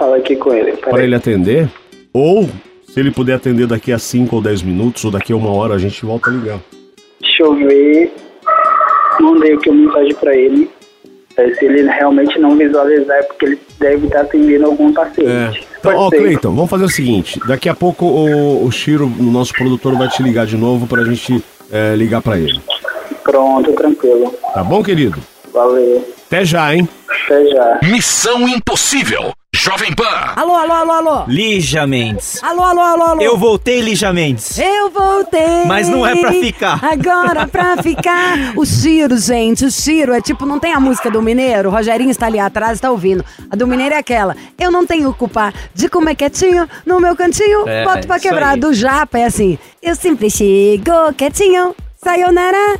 falar 0.00 0.16
aqui 0.16 0.34
com 0.36 0.52
ele. 0.52 0.72
pra 0.72 0.90
Peraí. 0.90 1.04
ele 1.06 1.14
atender. 1.14 1.68
Ou, 2.12 2.48
se 2.88 2.98
ele 2.98 3.10
puder 3.10 3.34
atender 3.34 3.66
daqui 3.66 3.92
a 3.92 3.98
5 3.98 4.34
ou 4.34 4.42
10 4.42 4.62
minutos, 4.62 5.04
ou 5.04 5.10
daqui 5.10 5.32
a 5.32 5.36
uma 5.36 5.52
hora, 5.52 5.74
a 5.74 5.78
gente 5.78 6.04
volta 6.04 6.30
a 6.30 6.32
ligar. 6.32 6.58
Deixa 7.20 7.42
eu 7.42 7.54
ver. 7.54 8.12
Mandei 9.20 9.52
aqui 9.54 9.68
uma 9.70 9.86
mensagem 9.86 10.14
pra 10.14 10.34
ele. 10.34 10.70
É, 11.36 11.54
se 11.54 11.64
ele 11.64 11.82
realmente 11.82 12.38
não 12.38 12.56
visualizar, 12.56 13.16
é 13.18 13.22
porque 13.22 13.46
ele 13.46 13.60
deve 13.78 14.06
estar 14.06 14.22
atendendo 14.22 14.66
algum 14.66 14.88
É. 14.90 14.92
paciente. 14.92 15.66
Então, 15.78 15.94
ó, 15.94 16.10
Pode. 16.10 16.22
Cleiton, 16.22 16.54
vamos 16.54 16.70
fazer 16.70 16.84
o 16.84 16.88
seguinte: 16.88 17.38
daqui 17.46 17.68
a 17.68 17.74
pouco 17.74 18.04
o, 18.06 18.64
o 18.66 18.70
Chiro, 18.72 19.06
o 19.06 19.22
nosso 19.22 19.52
produtor, 19.54 19.96
vai 19.96 20.08
te 20.08 20.22
ligar 20.22 20.46
de 20.46 20.56
novo 20.56 20.86
pra 20.86 21.04
gente 21.04 21.42
é, 21.70 21.94
ligar 21.94 22.20
pra 22.20 22.36
ele. 22.38 22.60
Pronto, 23.22 23.72
tranquilo. 23.72 24.34
Tá 24.52 24.64
bom, 24.64 24.82
querido? 24.82 25.18
Valeu. 25.52 26.04
Até 26.26 26.44
já, 26.44 26.74
hein? 26.74 26.88
Até 27.26 27.46
já. 27.46 27.78
Missão 27.84 28.48
Impossível. 28.48 29.32
Jovem 29.62 29.92
Pan. 29.92 30.32
Alô, 30.36 30.54
alô, 30.54 30.72
alô, 30.72 30.92
alô. 30.92 31.24
Lígia 31.28 31.86
Mendes. 31.86 32.42
Alô, 32.42 32.62
alô, 32.62 32.80
alô, 32.80 33.02
alô. 33.02 33.20
Eu 33.20 33.36
voltei, 33.36 33.82
Lígia 33.82 34.10
Mendes. 34.10 34.58
Eu 34.58 34.88
voltei. 34.88 35.66
Mas 35.66 35.86
não 35.86 36.06
é 36.06 36.16
pra 36.16 36.32
ficar. 36.32 36.82
Agora 36.82 37.46
pra 37.46 37.76
ficar. 37.82 38.54
O 38.56 38.64
Ciro, 38.64 39.18
gente, 39.18 39.66
o 39.66 39.70
Ciro 39.70 40.14
é 40.14 40.20
tipo, 40.22 40.46
não 40.46 40.58
tem 40.58 40.72
a 40.72 40.80
música 40.80 41.10
do 41.10 41.20
Mineiro? 41.20 41.68
O 41.68 41.72
Rogerinho 41.72 42.10
está 42.10 42.24
ali 42.24 42.38
atrás, 42.40 42.80
tá 42.80 42.90
ouvindo. 42.90 43.22
A 43.50 43.54
do 43.54 43.66
Mineiro 43.66 43.94
é 43.94 43.98
aquela. 43.98 44.34
Eu 44.58 44.70
não 44.70 44.86
tenho 44.86 45.12
culpa 45.12 45.52
de 45.74 45.90
comer 45.90 46.14
quietinho 46.14 46.66
no 46.86 46.98
meu 46.98 47.14
cantinho. 47.14 47.68
É, 47.68 47.84
boto 47.84 48.06
pra 48.06 48.18
quebrar. 48.18 48.54
aí. 48.54 48.60
Do 48.60 48.72
Japa 48.72 49.18
é 49.18 49.24
assim. 49.24 49.58
Eu 49.82 49.94
sempre 49.94 50.30
chego 50.30 51.12
quietinho. 51.18 51.76
Sayonara, 52.02 52.78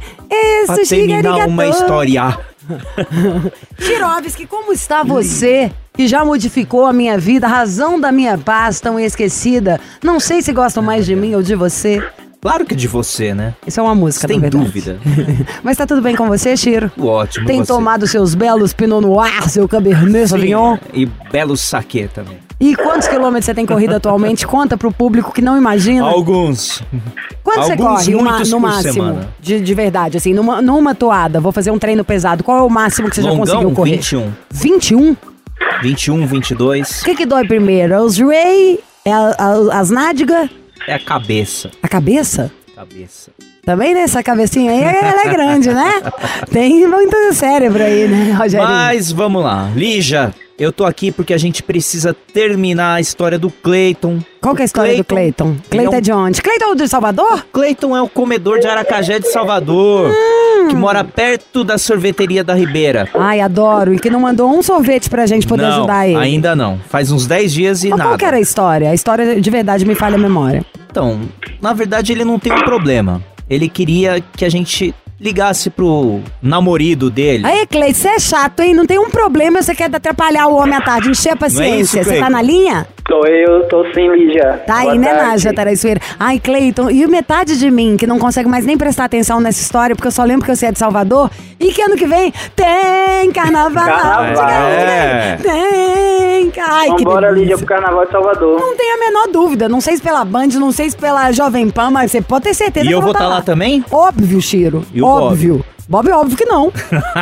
Pra 0.64 0.76
esse 0.80 0.96
terminar 0.96 1.46
uma 1.46 1.66
história. 1.66 2.38
Chirovski, 3.78 4.46
como 4.46 4.72
está 4.72 5.02
você? 5.02 5.70
Que 5.92 6.06
já 6.06 6.24
modificou 6.24 6.86
a 6.86 6.92
minha 6.92 7.18
vida, 7.18 7.46
a 7.46 7.50
razão 7.50 8.00
da 8.00 8.12
minha 8.12 8.36
paz 8.38 8.80
tão 8.80 8.98
esquecida. 8.98 9.80
Não 10.02 10.20
sei 10.20 10.42
se 10.42 10.52
gostam 10.52 10.82
mais 10.82 11.04
de 11.06 11.14
mim 11.14 11.34
ou 11.34 11.42
de 11.42 11.54
você. 11.54 12.02
Claro 12.40 12.64
que 12.64 12.74
de 12.74 12.88
você, 12.88 13.34
né? 13.34 13.54
Isso 13.66 13.78
é 13.78 13.82
uma 13.82 13.94
música, 13.94 14.26
Sem 14.26 14.40
dúvida. 14.40 14.98
Mas 15.62 15.76
tá 15.76 15.86
tudo 15.86 16.00
bem 16.00 16.16
com 16.16 16.26
você, 16.26 16.56
Chiro? 16.56 16.90
Ótimo. 16.98 17.46
Tem 17.46 17.58
você. 17.58 17.66
tomado 17.66 18.06
seus 18.06 18.34
belos 18.34 18.72
Pinot 18.72 19.02
Noir, 19.02 19.48
seu 19.50 19.68
Cabernet 19.68 20.28
Sauvignon? 20.28 20.78
E 20.94 21.04
belo 21.04 21.54
saque 21.54 22.08
também. 22.08 22.49
E 22.60 22.76
quantos 22.76 23.08
quilômetros 23.08 23.46
você 23.46 23.54
tem 23.54 23.64
corrido 23.64 23.94
atualmente? 23.94 24.46
Conta 24.46 24.76
pro 24.76 24.92
público 24.92 25.32
que 25.32 25.40
não 25.40 25.56
imagina. 25.56 26.06
Alguns. 26.06 26.82
Quanto 27.42 27.62
você 27.64 27.72
alguns, 27.72 28.04
corre 28.04 28.14
uma- 28.14 28.38
no 28.40 28.60
máximo? 28.60 29.18
De, 29.40 29.60
de 29.60 29.74
verdade, 29.74 30.18
assim, 30.18 30.34
numa, 30.34 30.60
numa 30.60 30.94
toada, 30.94 31.40
vou 31.40 31.52
fazer 31.52 31.70
um 31.70 31.78
treino 31.78 32.04
pesado. 32.04 32.44
Qual 32.44 32.58
é 32.58 32.62
o 32.62 32.68
máximo 32.68 33.08
que 33.08 33.16
você 33.16 33.22
já 33.22 33.30
Longão, 33.30 33.46
conseguiu 33.46 33.70
correr? 33.72 33.96
21. 33.96 34.32
21? 34.50 35.16
21, 35.82 36.26
22. 36.26 37.00
O 37.00 37.04
que 37.04 37.14
que 37.14 37.24
dói 37.26 37.46
primeiro? 37.46 37.94
É 37.94 38.00
os 38.00 38.18
Ray? 38.18 38.78
É 39.06 39.12
a- 39.12 39.34
a- 39.38 39.80
as 39.80 39.88
nádegas? 39.90 40.50
É 40.86 40.94
a 40.94 40.98
cabeça. 40.98 41.70
A 41.82 41.88
cabeça? 41.88 42.50
Cabeça. 42.76 43.30
Também, 43.64 43.94
né? 43.94 44.00
Essa 44.02 44.22
cabecinha 44.22 44.72
aí, 44.72 44.82
ela 44.82 45.22
é 45.26 45.28
grande, 45.30 45.70
né? 45.72 45.92
Tem 46.50 46.86
muito 46.86 47.14
cérebro 47.34 47.82
aí, 47.82 48.08
né, 48.08 48.32
Rogério? 48.32 48.66
Mas 48.66 49.12
vamos 49.12 49.42
lá. 49.42 49.70
Lígia, 49.74 50.34
eu 50.60 50.70
tô 50.70 50.84
aqui 50.84 51.10
porque 51.10 51.32
a 51.32 51.38
gente 51.38 51.62
precisa 51.62 52.14
terminar 52.14 52.94
a 52.96 53.00
história 53.00 53.38
do 53.38 53.50
Cleiton. 53.50 54.18
Qual 54.40 54.54
que 54.54 54.60
é 54.60 54.64
a 54.64 54.66
história 54.66 54.96
do 54.96 55.02
Cleiton? 55.04 55.56
Cleiton 55.70 55.76
ele 55.76 55.82
é 55.82 55.96
é 55.96 55.98
um- 55.98 56.00
de 56.02 56.12
onde? 56.12 56.42
Cleiton 56.42 56.72
é 56.72 56.74
de 56.76 56.88
Salvador? 56.88 57.46
Cleiton 57.52 57.96
é 57.96 58.02
o 58.02 58.08
comedor 58.08 58.60
de 58.60 58.66
Aracajé 58.66 59.18
de 59.18 59.32
Salvador, 59.32 60.12
que 60.68 60.76
mora 60.76 61.02
perto 61.02 61.64
da 61.64 61.78
sorveteria 61.78 62.44
da 62.44 62.54
Ribeira. 62.54 63.08
Ai, 63.14 63.40
adoro. 63.40 63.94
E 63.94 63.98
que 63.98 64.10
não 64.10 64.20
mandou 64.20 64.50
um 64.54 64.62
sorvete 64.62 65.08
pra 65.08 65.24
gente 65.26 65.46
poder 65.46 65.62
não, 65.62 65.78
ajudar 65.78 66.06
ele. 66.06 66.16
ainda 66.18 66.54
não. 66.54 66.78
Faz 66.88 67.10
uns 67.10 67.26
10 67.26 67.52
dias 67.52 67.82
e 67.82 67.88
Mas 67.88 67.98
nada. 67.98 68.10
qual 68.10 68.18
que 68.18 68.24
era 68.26 68.36
a 68.36 68.40
história? 68.40 68.90
A 68.90 68.94
história 68.94 69.40
de 69.40 69.50
verdade 69.50 69.84
me 69.86 69.94
falha 69.94 70.16
a 70.16 70.18
memória. 70.18 70.64
Então, 70.90 71.20
na 71.60 71.72
verdade 71.72 72.12
ele 72.12 72.24
não 72.24 72.38
tem 72.38 72.52
um 72.52 72.62
problema. 72.62 73.22
Ele 73.48 73.68
queria 73.68 74.22
que 74.36 74.44
a 74.44 74.48
gente 74.50 74.94
ligasse 75.20 75.68
pro 75.68 76.20
namorido 76.42 77.10
dele. 77.10 77.46
Aí, 77.46 77.66
Cleiton, 77.66 77.98
você 77.98 78.08
é 78.08 78.18
chato, 78.18 78.60
hein? 78.60 78.74
Não 78.74 78.86
tem 78.86 78.98
um 78.98 79.10
problema, 79.10 79.62
você 79.62 79.74
quer 79.74 79.94
atrapalhar 79.94 80.46
o 80.46 80.54
homem 80.54 80.74
à 80.74 80.80
tarde, 80.80 81.10
encher 81.10 81.34
a 81.34 81.36
paciência. 81.36 82.02
você 82.02 82.10
tá 82.10 82.16
Cleiton? 82.16 82.30
na 82.30 82.42
linha? 82.42 82.86
Tô 83.06 83.26
eu, 83.26 83.66
tô 83.68 83.84
sim, 83.92 84.08
Lígia. 84.08 84.62
Tá 84.66 84.76
aí, 84.76 84.84
Boa 84.84 84.98
né, 84.98 85.08
tarde. 85.08 85.26
Nádia 85.26 85.52
Traiçoeira? 85.52 86.00
Ai, 86.18 86.38
Cleiton, 86.38 86.90
e 86.90 87.06
metade 87.08 87.58
de 87.58 87.70
mim 87.70 87.96
que 87.96 88.06
não 88.06 88.18
consegue 88.18 88.48
mais 88.48 88.64
nem 88.64 88.78
prestar 88.78 89.04
atenção 89.04 89.40
nessa 89.40 89.60
história, 89.60 89.96
porque 89.96 90.06
eu 90.06 90.12
só 90.12 90.22
lembro 90.22 90.46
que 90.46 90.54
você 90.54 90.66
é 90.66 90.72
de 90.72 90.78
Salvador, 90.78 91.28
e 91.58 91.72
que 91.72 91.82
ano 91.82 91.96
que 91.96 92.06
vem 92.06 92.32
tem 92.54 93.30
carnaval. 93.32 93.84
Carnaval. 93.84 94.48
É. 94.48 95.36
Tem. 95.42 96.52
Ai, 96.62 96.94
que 96.94 97.04
Vambora. 97.04 97.30
Lígia, 97.30 97.56
pro 97.58 97.66
Carnaval 97.66 98.06
de 98.06 98.12
Salvador. 98.12 98.60
Não 98.60 98.76
tenho 98.76 98.94
a 98.94 98.98
menor 98.98 99.28
dúvida. 99.28 99.68
Não 99.68 99.80
sei 99.80 99.96
se 99.96 100.02
pela 100.02 100.24
Band, 100.24 100.48
não 100.54 100.72
sei 100.72 100.88
se 100.88 100.96
pela 100.96 101.30
Jovem 101.32 101.68
Pan, 101.68 101.90
mas 101.90 102.10
você 102.10 102.22
pode 102.22 102.44
ter 102.44 102.54
certeza 102.54 102.86
E 102.86 102.88
que 102.88 102.94
eu 102.94 103.02
vou 103.02 103.12
tá 103.12 103.20
tá 103.20 103.28
lá 103.28 103.42
também? 103.42 103.84
Óbvio, 103.90 104.40
Chiro. 104.40 104.84
E 104.94 105.02
o 105.02 105.06
óbvio. 105.10 105.64
Bob, 105.88 106.08
óbvio 106.12 106.36
que 106.36 106.44
não. 106.44 106.72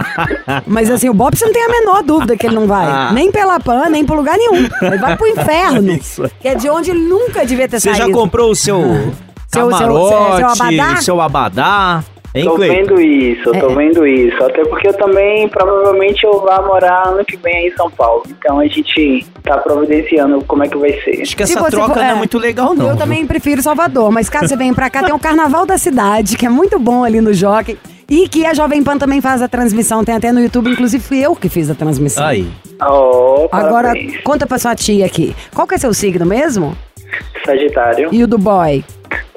Mas 0.66 0.90
assim, 0.90 1.08
o 1.08 1.14
Bob 1.14 1.36
você 1.36 1.44
não 1.46 1.52
tem 1.52 1.64
a 1.64 1.68
menor 1.68 2.02
dúvida 2.02 2.36
que 2.36 2.46
ele 2.46 2.54
não 2.54 2.66
vai. 2.66 2.86
Ah. 2.86 3.10
Nem 3.12 3.30
pela 3.32 3.58
PAN, 3.58 3.88
nem 3.88 4.04
pro 4.04 4.16
lugar 4.16 4.36
nenhum. 4.36 4.68
Ele 4.82 4.98
vai 4.98 5.16
pro 5.16 5.26
inferno. 5.26 5.90
Isso. 5.92 6.30
Que 6.40 6.48
é 6.48 6.54
de 6.54 6.68
onde 6.68 6.90
ele 6.90 7.00
nunca 7.00 7.46
devia 7.46 7.66
ter 7.68 7.80
Você 7.80 7.90
já 7.94 8.04
saído. 8.04 8.12
comprou 8.18 8.50
o 8.50 8.54
seu 8.56 8.80
Seu- 8.82 9.12
seu- 9.48 9.68
camarote, 9.70 10.36
seu 10.36 10.46
abadá? 10.48 10.96
seu 10.96 11.20
abadá? 11.20 12.04
Hein, 12.34 12.44
Tô 12.44 12.54
Cleiton? 12.56 12.74
vendo 12.76 13.00
isso, 13.00 13.54
É. 13.54 13.58
tô 13.60 13.68
vendo 13.70 14.06
isso. 14.06 14.44
Até 14.44 14.62
porque 14.66 14.88
eu 14.88 14.92
também, 14.94 15.48
provavelmente, 15.48 16.24
eu 16.24 16.38
vá 16.40 16.60
morar 16.60 17.08
ano 17.08 17.24
que 17.24 17.36
vem 17.38 17.56
aí 17.56 17.66
em 17.68 17.72
São 17.74 17.90
Paulo. 17.90 18.22
Então 18.28 18.60
a 18.60 18.66
gente 18.66 19.26
tá 19.42 19.56
providenciando 19.58 20.44
como 20.46 20.62
é 20.62 20.68
que 20.68 20.76
vai 20.76 20.92
ser. 21.02 21.22
Acho 21.22 21.34
que 21.36 21.46
Se 21.46 21.52
essa 21.54 21.60
você 21.64 21.70
troca 21.70 21.94
for- 21.94 21.96
não 22.00 22.04
é 22.04 22.10
é. 22.10 22.14
muito 22.14 22.38
legal, 22.38 22.74
não. 22.74 22.84
Eu 22.86 22.90
viu? 22.90 22.98
também 22.98 23.26
prefiro 23.26 23.62
Salvador, 23.62 24.10
mas 24.12 24.28
caso 24.28 24.48
você 24.48 24.56
venha 24.56 24.74
pra 24.74 24.90
cá, 24.90 25.02
tem 25.02 25.14
o 25.14 25.18
Carnaval 25.18 25.64
da 25.64 25.78
Cidade, 25.78 26.36
que 26.36 26.44
é 26.44 26.50
muito 26.50 26.78
bom 26.78 27.02
ali 27.02 27.20
no 27.20 27.32
Jockey. 27.32 27.78
E 28.10 28.26
que 28.28 28.46
a 28.46 28.54
Jovem 28.54 28.82
Pan 28.82 28.96
também 28.96 29.20
faz 29.20 29.42
a 29.42 29.48
transmissão, 29.48 30.02
tem 30.02 30.14
até 30.14 30.32
no 30.32 30.40
YouTube, 30.40 30.70
inclusive 30.70 31.02
fui 31.02 31.18
eu 31.18 31.36
que 31.36 31.48
fiz 31.50 31.68
a 31.70 31.74
transmissão. 31.74 32.24
Aí. 32.26 32.48
Oh, 32.82 33.48
Agora, 33.52 33.92
conta 34.24 34.46
pra 34.46 34.58
sua 34.58 34.74
tia 34.74 35.04
aqui. 35.04 35.36
Qual 35.54 35.66
que 35.66 35.74
é 35.74 35.78
seu 35.78 35.92
signo 35.92 36.24
mesmo? 36.24 36.74
Sagitário, 37.44 38.08
E 38.12 38.22
o 38.22 38.26
do 38.26 38.38
boy? 38.38 38.84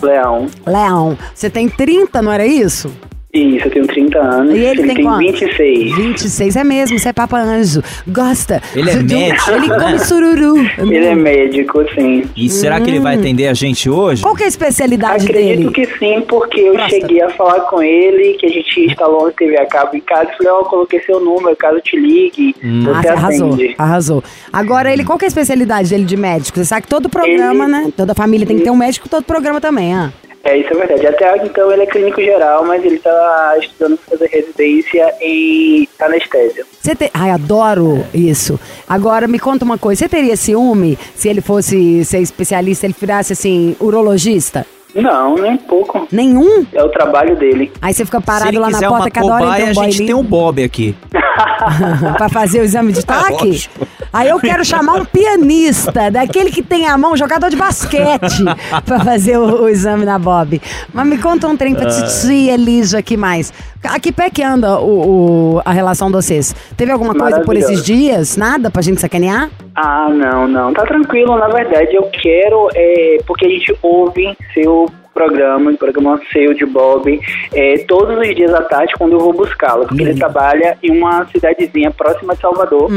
Leão. 0.02 0.48
Leão. 0.66 1.18
Você 1.34 1.50
tem 1.50 1.70
30, 1.70 2.22
não 2.22 2.32
era 2.32 2.46
isso? 2.46 2.92
Isso, 3.34 3.66
eu 3.68 3.72
tenho 3.72 3.88
30 3.88 4.20
anos. 4.20 4.54
E 4.56 4.60
ele 4.60 4.84
tem 4.94 5.04
quanto? 5.04 5.20
26. 5.20 5.96
26 5.96 6.56
é 6.58 6.64
mesmo, 6.66 7.00
você 7.00 7.10
é 7.10 7.14
papa 7.14 7.40
anjo. 7.40 7.82
Gosta. 8.06 8.62
Ele 8.76 8.90
é 8.90 8.98
de 9.02 9.16
médico. 9.16 9.52
Ele 9.52 9.70
come 9.70 10.00
sururu. 10.00 10.58
Ele 10.80 10.98
é 11.06 11.16
médico, 11.16 11.82
sim. 11.96 12.24
E 12.36 12.50
será 12.50 12.82
que 12.82 12.90
ele 12.90 13.00
vai 13.00 13.16
atender 13.16 13.48
a 13.48 13.54
gente 13.54 13.90
hoje? 13.90 14.22
Qual 14.22 14.36
que 14.36 14.44
é 14.44 14.46
a 14.48 14.50
especialidade 14.50 15.26
Acredito 15.26 15.58
dele? 15.58 15.72
que 15.72 15.86
sim, 15.98 16.22
porque 16.28 16.60
eu 16.60 16.74
Próstata. 16.74 17.02
cheguei 17.02 17.22
a 17.22 17.30
falar 17.30 17.62
com 17.62 17.82
ele, 17.82 18.34
que 18.34 18.46
a 18.48 18.50
gente 18.50 18.82
instalou 18.86 19.28
a 19.28 19.32
TV 19.32 19.58
a 19.58 19.66
cabo 19.66 19.96
em 19.96 20.02
casa. 20.02 20.30
Falei, 20.38 20.52
ó, 20.52 20.60
eu 20.60 20.66
coloquei 20.66 21.00
seu 21.02 21.20
número, 21.24 21.56
caso 21.56 21.78
eu 21.78 21.82
te 21.82 21.98
ligue, 21.98 22.54
Hum. 22.64 22.84
Ah, 22.88 22.96
você 22.96 23.02
você 23.02 23.08
arrasou, 23.08 23.54
atende. 23.54 23.76
arrasou. 23.78 24.24
Agora, 24.52 24.92
ele, 24.92 25.06
qual 25.06 25.18
que 25.18 25.24
é 25.24 25.28
a 25.28 25.30
especialidade 25.30 25.90
dele 25.90 26.04
de 26.04 26.18
médico? 26.18 26.58
Você 26.60 26.66
sabe 26.66 26.82
que 26.82 26.90
todo 26.90 27.08
programa, 27.08 27.64
Ele- 27.64 27.72
né? 27.72 27.94
Toda 27.96 28.14
família 28.14 28.46
tem 28.46 28.58
que 28.58 28.64
ter 28.64 28.72
um 28.72 28.76
médico, 28.76 29.08
todo 29.08 29.24
programa 29.24 29.62
também, 29.62 29.94
ah. 29.94 30.12
É, 30.44 30.58
isso 30.58 30.74
é 30.74 30.76
verdade. 30.76 31.08
Até 31.08 31.46
então 31.46 31.72
ele 31.72 31.84
é 31.84 31.86
clínico 31.86 32.22
geral, 32.22 32.66
mas 32.66 32.84
ele 32.84 32.98
tá 32.98 33.56
estudando 33.60 33.98
fazer 33.98 34.28
residência 34.28 35.14
em 35.22 35.88
anestésia. 36.00 36.66
Você 36.80 36.96
te... 36.96 37.12
Ai, 37.14 37.30
adoro 37.32 38.04
isso. 38.14 38.60
Agora, 38.88 39.28
me 39.28 39.40
conta 39.40 39.64
uma 39.64 39.78
coisa. 39.78 40.00
Você 40.00 40.10
teria 40.10 40.36
ciúme 40.36 40.98
se 41.16 41.30
ele 41.30 41.42
fosse 41.42 42.04
ser 42.06 42.20
especialista, 42.20 42.86
ele 42.86 42.96
virasse, 43.00 43.34
assim, 43.34 43.76
urologista? 43.80 44.66
Não, 44.94 45.36
nem 45.36 45.58
pouco. 45.58 46.08
Nenhum? 46.12 46.66
É 46.74 46.84
o 46.84 46.90
trabalho 46.90 47.36
dele. 47.38 47.72
Aí 47.82 47.94
você 47.94 48.04
fica 48.04 48.20
parado 48.20 48.60
lá 48.60 48.70
na 48.70 48.80
porta, 48.80 49.10
cada 49.10 49.34
hora 49.34 49.60
entra 49.60 49.68
a 49.68 49.72
um 49.72 49.74
boy 49.74 49.92
gente 49.92 50.06
tem 50.06 50.16
um 50.16 50.24
Bob 50.24 50.64
aqui. 50.64 50.96
pra 52.18 52.28
fazer 52.30 52.60
o 52.60 52.64
exame 52.64 52.92
de 52.92 53.06
toque? 53.06 53.70
Aí 54.14 54.28
eu 54.30 54.40
quero 54.40 54.64
chamar 54.66 54.96
um 54.96 55.06
pianista, 55.06 56.12
daquele 56.12 56.52
que 56.52 56.62
tem 56.62 56.88
a 56.88 56.98
mão, 56.98 57.16
jogador 57.16 57.50
de 57.50 57.56
basquete, 57.56 58.44
pra 58.86 59.00
fazer 59.00 59.38
o, 59.38 59.64
o 59.64 59.70
exame 59.70 60.06
na 60.06 60.20
Bob. 60.20 60.62
Mas 60.94 61.08
me 61.08 61.18
conta 61.18 61.48
um 61.48 61.56
trem 61.56 61.74
pra 61.74 61.86
Titi, 61.88 62.50
Elisa, 62.50 63.00
aqui 63.00 63.16
mais. 63.16 63.54
A 63.84 64.00
que 64.00 64.12
pé 64.12 64.30
que 64.30 64.44
anda 64.44 64.80
o, 64.80 65.56
o- 65.58 65.62
a 65.66 65.72
relação 65.72 66.08
de 66.08 66.14
vocês? 66.14 66.54
Teve 66.78 66.92
alguma 66.92 67.16
coisa 67.16 67.40
por 67.42 67.56
esses 67.56 67.84
dias? 67.84 68.38
Nada 68.38 68.70
pra 68.70 68.82
gente 68.82 69.00
sacanear? 69.02 69.50
Ah, 69.76 70.08
não, 70.10 70.48
não. 70.48 70.74
Tá 70.74 70.84
tranquilo. 70.86 71.38
Na 71.38 71.48
verdade, 71.48 71.96
eu 71.96 72.04
quero, 72.12 72.68
é, 72.76 73.18
porque 73.26 73.46
a 73.46 73.50
gente 73.50 73.76
ouve 73.82 74.36
seu 74.54 74.88
programa, 75.14 75.72
o 75.72 75.78
programa 75.78 76.22
seu 76.32 76.54
de 76.54 76.66
Bob, 76.66 77.20
é, 77.54 77.80
todos 77.88 78.18
os 78.18 78.36
dias 78.36 78.54
à 78.54 78.62
tarde 78.62 78.94
quando 78.98 79.14
eu 79.14 79.20
vou 79.20 79.34
buscá-lo. 79.34 79.86
Porque 79.88 80.04
ele 80.04 80.14
trabalha 80.16 80.78
em 80.84 80.92
uma 80.98 81.26
cidadezinha 81.32 81.92
próxima 81.92 82.34
de 82.36 82.42
Salvador. 82.42 82.90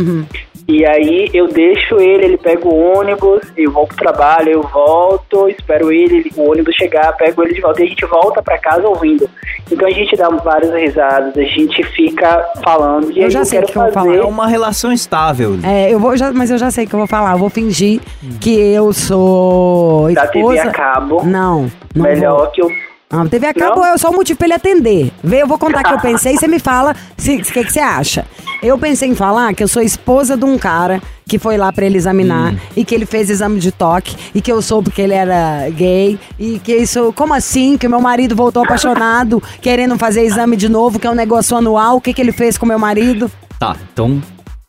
E 0.67 0.85
aí 0.87 1.29
eu 1.35 1.47
deixo 1.49 1.97
ele, 2.01 2.25
ele 2.25 2.39
pega 2.39 2.67
o 2.67 2.97
ônibus, 2.99 3.41
eu 3.57 3.71
vou 3.71 3.87
pro 3.87 3.97
trabalho, 3.99 4.51
eu 4.51 4.63
volto, 4.63 5.47
espero 5.49 5.93
ele, 5.93 6.31
o 6.37 6.51
ônibus 6.51 6.75
chegar, 6.75 7.13
pego 7.17 7.43
ele 7.43 7.53
de 7.55 7.61
volta 7.61 7.83
e 7.83 7.85
a 7.85 7.89
gente 7.89 8.07
volta 8.07 8.43
pra 8.43 8.57
casa 8.59 8.87
ouvindo. 8.89 9.29
Então 9.71 9.87
a 9.87 9.91
gente 9.91 10.17
dá 10.17 10.29
várias 10.31 10.73
risadas, 10.75 11.37
a 11.37 11.43
gente 11.43 11.83
fica 11.83 12.45
falando. 12.65 13.11
E 13.13 13.19
Eu 13.19 13.25
aí 13.27 13.31
já 13.31 13.41
eu 13.41 13.45
sei 13.45 13.59
quero 13.61 13.69
o 13.69 13.73
que 13.73 13.79
eu 13.79 13.83
vou 13.83 13.93
fazer. 13.93 14.17
É 14.21 14.25
uma 14.25 14.47
relação 14.47 14.91
estável. 14.91 15.59
É, 15.63 15.93
eu 15.93 15.99
vou, 15.99 16.17
já, 16.17 16.33
mas 16.33 16.51
eu 16.51 16.57
já 16.57 16.71
sei 16.71 16.87
o 16.87 16.89
que 16.89 16.95
eu 16.95 16.99
vou 16.99 17.09
falar. 17.09 17.33
Eu 17.33 17.39
vou 17.39 17.51
fingir 17.51 18.01
que 18.41 18.59
eu 18.59 18.91
sou 18.93 20.13
Da 20.15 20.27
TV 20.27 20.55
esposa. 20.55 20.71
a 20.71 20.73
cabo. 20.73 21.23
Não, 21.25 21.71
não 21.95 22.03
Melhor 22.05 22.39
vou. 22.39 22.47
que 22.49 22.63
eu 22.63 22.71
Ah, 23.17 23.29
TV 23.29 23.47
a 23.47 23.55
cabo 23.55 23.77
Não? 23.81 23.87
é 23.87 23.99
só 23.99 24.11
o 24.11 24.15
motivo 24.15 24.39
pra 24.39 24.47
ele 24.47 24.55
atender. 24.55 25.13
Vê, 25.23 25.43
eu 25.43 25.47
vou 25.47 25.59
contar 25.59 25.81
o 25.81 25.83
que 25.85 25.93
eu 25.95 26.01
pensei 26.01 26.35
e 26.35 26.39
você 26.39 26.49
me 26.49 26.59
fala 26.59 26.95
se- 27.17 27.37
o 27.37 27.43
que, 27.43 27.65
que 27.65 27.73
você 27.73 27.81
acha. 27.81 28.25
Eu 28.63 28.79
pensei 28.79 29.09
em 29.09 29.15
falar 29.15 29.55
que 29.55 29.63
eu 29.63 29.69
sou 29.69 29.83
esposa 29.83 30.37
de 30.37 30.45
um 30.45 30.57
cara 30.59 31.03
que 31.29 31.39
foi 31.39 31.57
lá 31.57 31.73
pra 31.73 31.85
ele 31.87 31.97
examinar 31.99 32.53
Hum. 32.55 32.59
e 32.77 32.85
que 32.85 32.95
ele 32.95 33.07
fez 33.07 33.29
exame 33.31 33.59
de 33.61 33.71
toque 33.73 34.15
e 34.35 34.41
que 34.41 34.51
eu 34.51 34.61
soube 34.63 34.91
que 34.91 35.01
ele 35.03 35.15
era 35.15 35.69
gay 35.71 36.19
e 36.39 36.59
que 36.59 36.75
isso, 36.75 37.13
como 37.15 37.33
assim? 37.35 37.77
Que 37.79 37.87
o 37.87 37.91
meu 37.91 38.01
marido 38.01 38.35
voltou 38.35 38.63
apaixonado, 38.65 39.43
querendo 39.61 39.97
fazer 39.99 40.23
exame 40.23 40.57
de 40.57 40.69
novo, 40.69 40.99
que 40.99 41.07
é 41.07 41.11
um 41.11 41.15
negócio 41.15 41.57
anual. 41.57 41.97
O 41.97 42.01
que, 42.01 42.13
que 42.13 42.21
ele 42.23 42.33
fez 42.33 42.57
com 42.59 42.65
o 42.65 42.69
meu 42.69 42.79
marido? 42.79 43.31
Tá, 43.59 43.77
então 43.93 44.21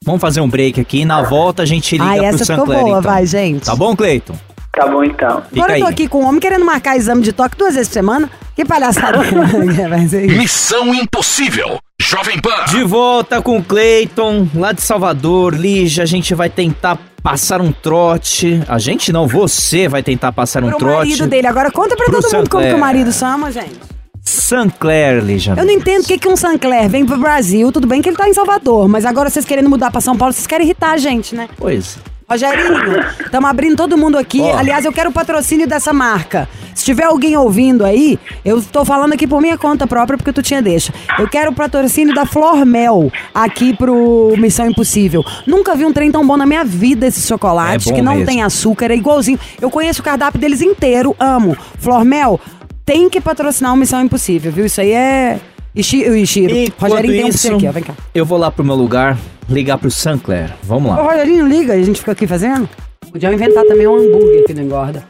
vamos 0.03 0.21
fazer 0.21 0.39
um 0.41 0.47
break 0.49 0.79
aqui. 0.79 1.03
Na 1.05 1.21
volta 1.21 1.63
a 1.63 1.65
gente 1.65 1.93
liga 1.97 2.05
Ai, 2.09 2.17
pro 2.19 2.27
essa 2.27 2.37
ficou 2.45 2.57
Sancler, 2.57 2.79
boa, 2.79 2.99
então. 2.99 3.01
vai, 3.01 3.25
gente. 3.25 3.65
Tá 3.65 3.75
bom, 3.75 3.95
Cleiton? 3.95 4.35
Tá 4.75 4.87
bom 4.87 5.03
então. 5.03 5.41
Fica 5.43 5.55
Agora 5.55 5.73
eu 5.73 5.79
tô 5.79 5.87
aí. 5.87 5.93
aqui 5.93 6.07
com 6.07 6.21
um 6.21 6.27
homem 6.27 6.39
querendo 6.41 6.65
marcar 6.65 6.97
exame 6.97 7.21
de 7.21 7.31
toque 7.31 7.57
duas 7.57 7.73
vezes 7.75 7.87
por 7.87 7.93
semana. 7.93 8.29
Que 8.55 8.65
palhaçada. 8.65 9.19
Ser 10.09 10.25
isso. 10.25 10.37
Missão 10.37 10.93
Impossível. 10.93 11.77
Jovem 12.01 12.39
Pan. 12.39 12.65
De 12.69 12.83
volta 12.83 13.41
com 13.41 13.57
o 13.57 13.63
Cleiton, 13.63 14.47
lá 14.53 14.71
de 14.73 14.81
Salvador. 14.81 15.53
Lígia, 15.55 16.03
a 16.03 16.05
gente 16.05 16.35
vai 16.35 16.49
tentar 16.49 16.97
passar 17.23 17.61
um 17.61 17.71
trote. 17.71 18.61
A 18.67 18.77
gente 18.77 19.11
não, 19.13 19.27
você 19.27 19.87
vai 19.87 20.03
tentar 20.03 20.31
passar 20.31 20.63
um 20.63 20.69
Pro 20.69 20.77
trote. 20.77 21.09
marido 21.09 21.27
dele. 21.27 21.47
Agora 21.47 21.71
conta 21.71 21.95
pra 21.95 22.05
Pro 22.05 22.21
todo 22.21 22.35
mundo 22.35 22.49
como 22.49 22.63
que 22.67 22.73
o 22.73 22.79
marido 22.79 23.11
chama, 23.11 23.51
gente. 23.51 23.79
Sancler, 24.21 25.23
Lígia. 25.23 25.53
Eu 25.57 25.65
não 25.65 25.71
entendo 25.73 26.03
o 26.03 26.07
que, 26.07 26.17
que 26.17 26.27
um 26.27 26.35
Sancler 26.35 26.89
vem 26.89 27.05
pro 27.05 27.17
Brasil. 27.17 27.71
Tudo 27.71 27.87
bem 27.87 28.01
que 28.01 28.09
ele 28.09 28.17
tá 28.17 28.27
em 28.27 28.33
Salvador, 28.33 28.87
mas 28.87 29.05
agora 29.05 29.29
vocês 29.29 29.45
querendo 29.45 29.69
mudar 29.69 29.91
pra 29.91 30.01
São 30.01 30.17
Paulo, 30.17 30.33
vocês 30.33 30.47
querem 30.47 30.65
irritar 30.65 30.91
a 30.91 30.97
gente, 30.97 31.35
né? 31.35 31.47
Pois. 31.57 31.97
Rogerinho, 32.27 32.99
estamos 33.23 33.49
abrindo 33.49 33.75
todo 33.77 33.95
mundo 33.97 34.17
aqui. 34.17 34.41
Ó. 34.41 34.57
Aliás, 34.57 34.83
eu 34.83 34.91
quero 34.91 35.11
o 35.11 35.13
patrocínio 35.13 35.67
dessa 35.67 35.93
marca. 35.93 36.49
Se 36.73 36.83
tiver 36.83 37.03
alguém 37.05 37.37
ouvindo 37.37 37.85
aí, 37.85 38.19
eu 38.43 38.61
tô 38.61 38.83
falando 38.83 39.13
aqui 39.13 39.27
por 39.27 39.39
minha 39.41 39.57
conta 39.57 39.85
própria, 39.85 40.17
porque 40.17 40.33
tu 40.33 40.41
tinha 40.41 40.61
deixa. 40.61 40.91
Eu 41.19 41.27
quero 41.29 41.51
o 41.51 41.55
patrocínio 41.55 42.13
da 42.15 42.25
Flor 42.25 42.65
Mel 42.65 43.11
aqui 43.33 43.75
pro 43.77 44.33
Missão 44.37 44.67
Impossível. 44.67 45.23
Nunca 45.45 45.75
vi 45.75 45.85
um 45.85 45.93
trem 45.93 46.11
tão 46.11 46.25
bom 46.25 46.35
na 46.35 46.45
minha 46.45 46.65
vida 46.65 47.05
esse 47.07 47.21
chocolate, 47.25 47.89
É 47.91 47.93
que 47.93 48.01
não 48.01 48.13
mesmo. 48.15 48.25
tem 48.27 48.41
açúcar, 48.41 48.91
é 48.91 48.95
igualzinho. 48.95 49.39
Eu 49.61 49.69
conheço 49.69 50.01
o 50.01 50.03
cardápio 50.03 50.39
deles 50.39 50.61
inteiro, 50.61 51.15
amo. 51.19 51.55
Flor 51.79 52.03
Mel 52.03 52.39
tem 52.83 53.07
que 53.09 53.21
patrocinar 53.21 53.71
o 53.73 53.77
Missão 53.77 54.01
Impossível, 54.03 54.51
viu? 54.51 54.65
Isso 54.65 54.81
aí 54.81 54.91
é. 54.91 55.39
Ishi- 55.75 56.03
Ishiro. 56.21 56.53
Rogerinho 56.79 57.13
tem 57.13 57.25
um 57.25 57.27
isso, 57.27 57.53
aqui, 57.53 57.67
ó. 57.67 57.71
Vem 57.71 57.83
cá. 57.83 57.93
eu 58.13 58.25
vou 58.25 58.37
lá 58.37 58.49
pro 58.49 58.63
meu 58.65 58.75
lugar 58.75 59.17
ligar 59.49 59.77
pro 59.77 59.91
Sancler. 59.91 60.53
Vamos 60.63 60.91
Ô, 60.91 60.95
lá. 60.95 61.03
Rogerinho, 61.03 61.47
liga, 61.47 61.73
a 61.73 61.81
gente 61.81 61.99
fica 61.99 62.11
aqui 62.11 62.27
fazendo. 62.27 62.67
Podia 63.11 63.33
inventar 63.33 63.63
também 63.65 63.87
um 63.87 63.95
hambúrguer 63.95 64.45
que 64.45 64.53
não 64.53 64.63
engorda. 64.63 65.03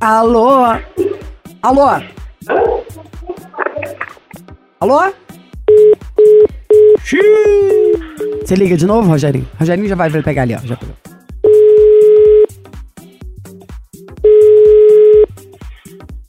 Alô? 0.00 0.64
Alô? 1.62 1.88
Alô? 4.80 5.12
Você 8.42 8.54
liga 8.54 8.76
de 8.76 8.86
novo, 8.86 9.08
Rogerinho? 9.08 9.46
Rogerinho 9.58 9.88
já 9.88 9.94
vai 9.94 10.10
pegar 10.22 10.42
ali, 10.42 10.54
ó. 10.54 10.58
Já 10.64 10.76
pegou. 10.76 10.94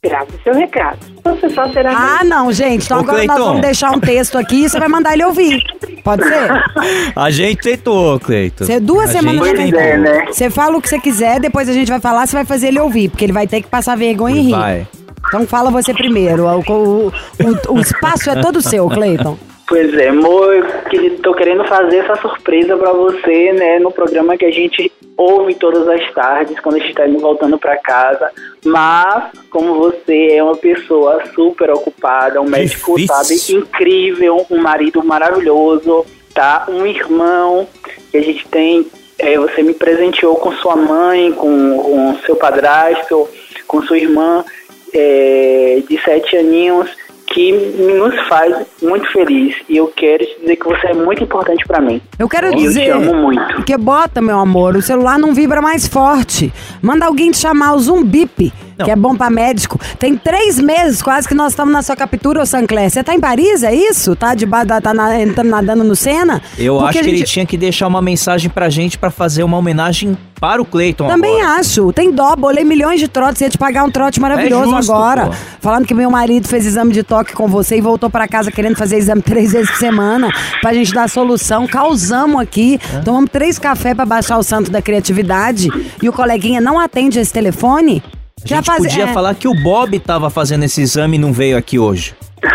Grave 0.04 0.32
seu 0.44 0.54
recado. 0.54 1.11
Você 1.24 1.50
só 1.50 1.68
terá. 1.68 1.92
Ah, 2.20 2.24
não, 2.24 2.52
gente. 2.52 2.84
Então 2.84 2.98
Ô, 2.98 3.00
agora 3.02 3.18
nós 3.18 3.26
Cleiton. 3.26 3.44
vamos 3.44 3.60
deixar 3.62 3.90
um 3.92 4.00
texto 4.00 4.36
aqui 4.36 4.64
e 4.64 4.68
você 4.68 4.78
vai 4.78 4.88
mandar 4.88 5.12
ele 5.12 5.24
ouvir. 5.24 5.62
Pode 6.02 6.24
ser? 6.24 6.50
A 7.14 7.30
gente 7.30 7.60
tentou, 7.62 8.18
Cleiton. 8.18 8.64
Você 8.64 8.80
duas 8.80 9.10
A 9.10 9.12
semanas 9.12 9.46
gente 9.46 9.70
já 9.70 9.76
Pois 9.76 9.86
é, 9.86 9.96
né? 9.98 10.24
Você 10.26 10.50
fala 10.50 10.76
o 10.76 10.82
que 10.82 10.88
você 10.88 10.98
quiser, 10.98 11.38
depois 11.38 11.68
a 11.68 11.72
gente 11.72 11.88
vai 11.88 12.00
falar, 12.00 12.26
você 12.26 12.34
vai 12.36 12.44
fazer 12.44 12.68
ele 12.68 12.80
ouvir, 12.80 13.08
porque 13.08 13.24
ele 13.24 13.32
vai 13.32 13.46
ter 13.46 13.62
que 13.62 13.68
passar 13.68 13.96
vergonha 13.96 14.36
e 14.36 14.42
rir. 14.46 14.50
Vai. 14.50 14.86
Então 15.28 15.46
fala 15.46 15.70
você 15.70 15.94
primeiro. 15.94 16.44
O, 16.46 16.58
o, 16.72 17.06
o- 17.08 17.74
o 17.76 17.80
espaço 17.80 18.28
é 18.28 18.40
todo 18.40 18.60
seu, 18.60 18.88
Cleiton. 18.88 19.38
Pois 19.72 19.94
é, 19.94 20.08
amor, 20.08 20.54
eu 20.54 20.64
que- 20.90 21.10
tô 21.22 21.32
querendo 21.32 21.64
fazer 21.64 22.00
essa 22.00 22.14
surpresa 22.16 22.76
pra 22.76 22.92
você, 22.92 23.54
né, 23.54 23.78
no 23.78 23.90
programa 23.90 24.36
que 24.36 24.44
a 24.44 24.50
gente 24.50 24.92
ouve 25.16 25.54
todas 25.54 25.88
as 25.88 26.12
tardes, 26.12 26.60
quando 26.60 26.74
a 26.74 26.78
gente 26.78 26.92
tá 26.92 27.08
indo 27.08 27.18
voltando 27.18 27.56
pra 27.58 27.78
casa. 27.78 28.30
Mas, 28.62 29.30
como 29.48 29.72
você 29.76 30.32
é 30.32 30.42
uma 30.42 30.56
pessoa 30.58 31.22
super 31.34 31.70
ocupada, 31.70 32.38
um 32.38 32.44
médico, 32.44 33.00
sabe, 33.06 33.28
Difícil. 33.28 33.60
incrível, 33.60 34.44
um 34.50 34.58
marido 34.58 35.02
maravilhoso, 35.02 36.04
tá? 36.34 36.66
Um 36.68 36.84
irmão 36.84 37.66
que 38.10 38.18
a 38.18 38.22
gente 38.22 38.46
tem. 38.48 38.86
é, 39.18 39.38
você 39.38 39.62
me 39.62 39.72
presenteou 39.72 40.34
com 40.36 40.50
sua 40.52 40.74
mãe, 40.76 41.32
com, 41.32 41.78
com 41.78 42.18
seu 42.26 42.34
padrasto, 42.36 43.28
com 43.68 43.80
sua 43.82 43.96
irmã 43.96 44.44
é, 44.92 45.80
de 45.88 45.96
sete 46.02 46.36
aninhos 46.36 46.90
que 47.32 47.52
nos 47.52 48.14
faz 48.28 48.54
muito 48.82 49.10
feliz. 49.12 49.56
E 49.68 49.76
eu 49.76 49.88
quero 49.94 50.24
te 50.24 50.40
dizer 50.40 50.56
que 50.56 50.64
você 50.66 50.88
é 50.88 50.94
muito 50.94 51.22
importante 51.24 51.64
pra 51.66 51.80
mim. 51.80 52.00
Eu 52.18 52.28
quero 52.28 52.48
E 52.48 52.50
eu 52.50 52.56
dizer. 52.56 52.84
te 52.84 52.90
amo 52.90 53.14
muito. 53.14 53.54
Porque 53.56 53.76
bota, 53.76 54.20
meu 54.20 54.38
amor, 54.38 54.76
o 54.76 54.82
celular 54.82 55.18
não 55.18 55.34
vibra 55.34 55.60
mais 55.62 55.86
forte. 55.86 56.52
Manda 56.82 57.06
alguém 57.06 57.30
te 57.30 57.38
chamar 57.38 57.74
o 57.74 57.78
Zumbip, 57.78 58.52
Não. 58.82 58.86
que 58.86 58.90
é 58.92 58.96
bom 58.96 59.14
pra 59.16 59.30
médico. 59.30 59.78
Tem 59.98 60.16
três 60.16 60.58
meses 60.58 61.02
quase 61.02 61.26
que 61.26 61.34
nós 61.34 61.52
estamos 61.52 61.72
na 61.72 61.82
sua 61.82 61.96
captura, 61.96 62.42
ô 62.42 62.46
Sancler. 62.46 62.90
Você 62.90 63.02
tá 63.02 63.14
em 63.14 63.20
Paris, 63.20 63.62
é 63.62 63.74
isso? 63.74 64.14
Tá 64.14 64.34
da. 64.34 64.80
tá 64.80 64.92
na- 64.94 65.20
entrando 65.20 65.48
nadando 65.50 65.84
no 65.84 65.96
Sena? 65.96 66.42
Eu 66.58 66.74
Porque 66.78 66.88
acho 66.98 67.04
que 67.04 67.10
ele 67.10 67.18
gente- 67.18 67.32
tinha 67.32 67.46
que 67.46 67.56
deixar 67.56 67.86
uma 67.86 68.02
mensagem 68.02 68.50
pra 68.50 68.68
gente 68.68 68.98
pra 68.98 69.10
fazer 69.10 69.42
uma 69.42 69.56
homenagem 69.56 70.16
para 70.40 70.60
o 70.60 70.64
Cleiton 70.64 71.06
Também 71.06 71.40
agora. 71.40 71.60
acho. 71.60 71.92
Tem 71.92 72.10
dó, 72.10 72.34
bolei 72.34 72.64
milhões 72.64 72.98
de 72.98 73.06
trotes. 73.06 73.40
Ia 73.42 73.48
te 73.48 73.56
pagar 73.56 73.84
um 73.84 73.90
trote 73.90 74.20
maravilhoso 74.20 74.72
É 74.72 74.76
justo, 74.78 74.92
agora. 74.92 75.26
pô. 75.26 75.32
Falando 75.60 75.86
que 75.86 75.94
meu 75.94 76.10
marido 76.10 76.48
fez 76.48 76.66
exame 76.66 76.92
de 76.92 77.04
toque 77.04 77.32
com 77.32 77.46
você 77.46 77.76
e 77.76 77.80
voltou 77.80 78.10
pra 78.10 78.26
casa 78.26 78.50
querendo 78.50 78.74
fazer 78.76 78.96
exame 78.96 79.22
três 79.22 79.52
vezes 79.52 79.70
por 79.70 79.78
semana. 79.78 80.30
Pra 80.60 80.74
gente 80.74 80.92
dar 80.92 81.08
solução. 81.08 81.66
Causamos 81.68 82.40
aqui. 82.40 82.80
Tomamos 83.04 83.30
três 83.30 83.56
cafés 83.58 83.94
pra 83.94 84.04
baixar 84.04 84.36
o 84.36 84.42
santo 84.42 84.68
da 84.70 84.82
criatividade. 84.82 85.68
E 86.02 86.08
o 86.08 86.12
coleguinha 86.12 86.60
não 86.60 86.78
atende 86.80 87.20
esse 87.20 87.32
telefone. 87.32 88.02
A 88.44 88.48
Já 88.48 88.56
gente 88.56 88.66
faz- 88.66 88.78
podia 88.82 89.04
é. 89.04 89.12
falar 89.12 89.34
que 89.34 89.46
o 89.48 89.54
Bob 89.54 89.98
tava 89.98 90.28
fazendo 90.30 90.64
esse 90.64 90.80
exame 90.82 91.16
e 91.16 91.20
não 91.20 91.32
veio 91.32 91.56
aqui 91.56 91.78
hoje. 91.78 92.14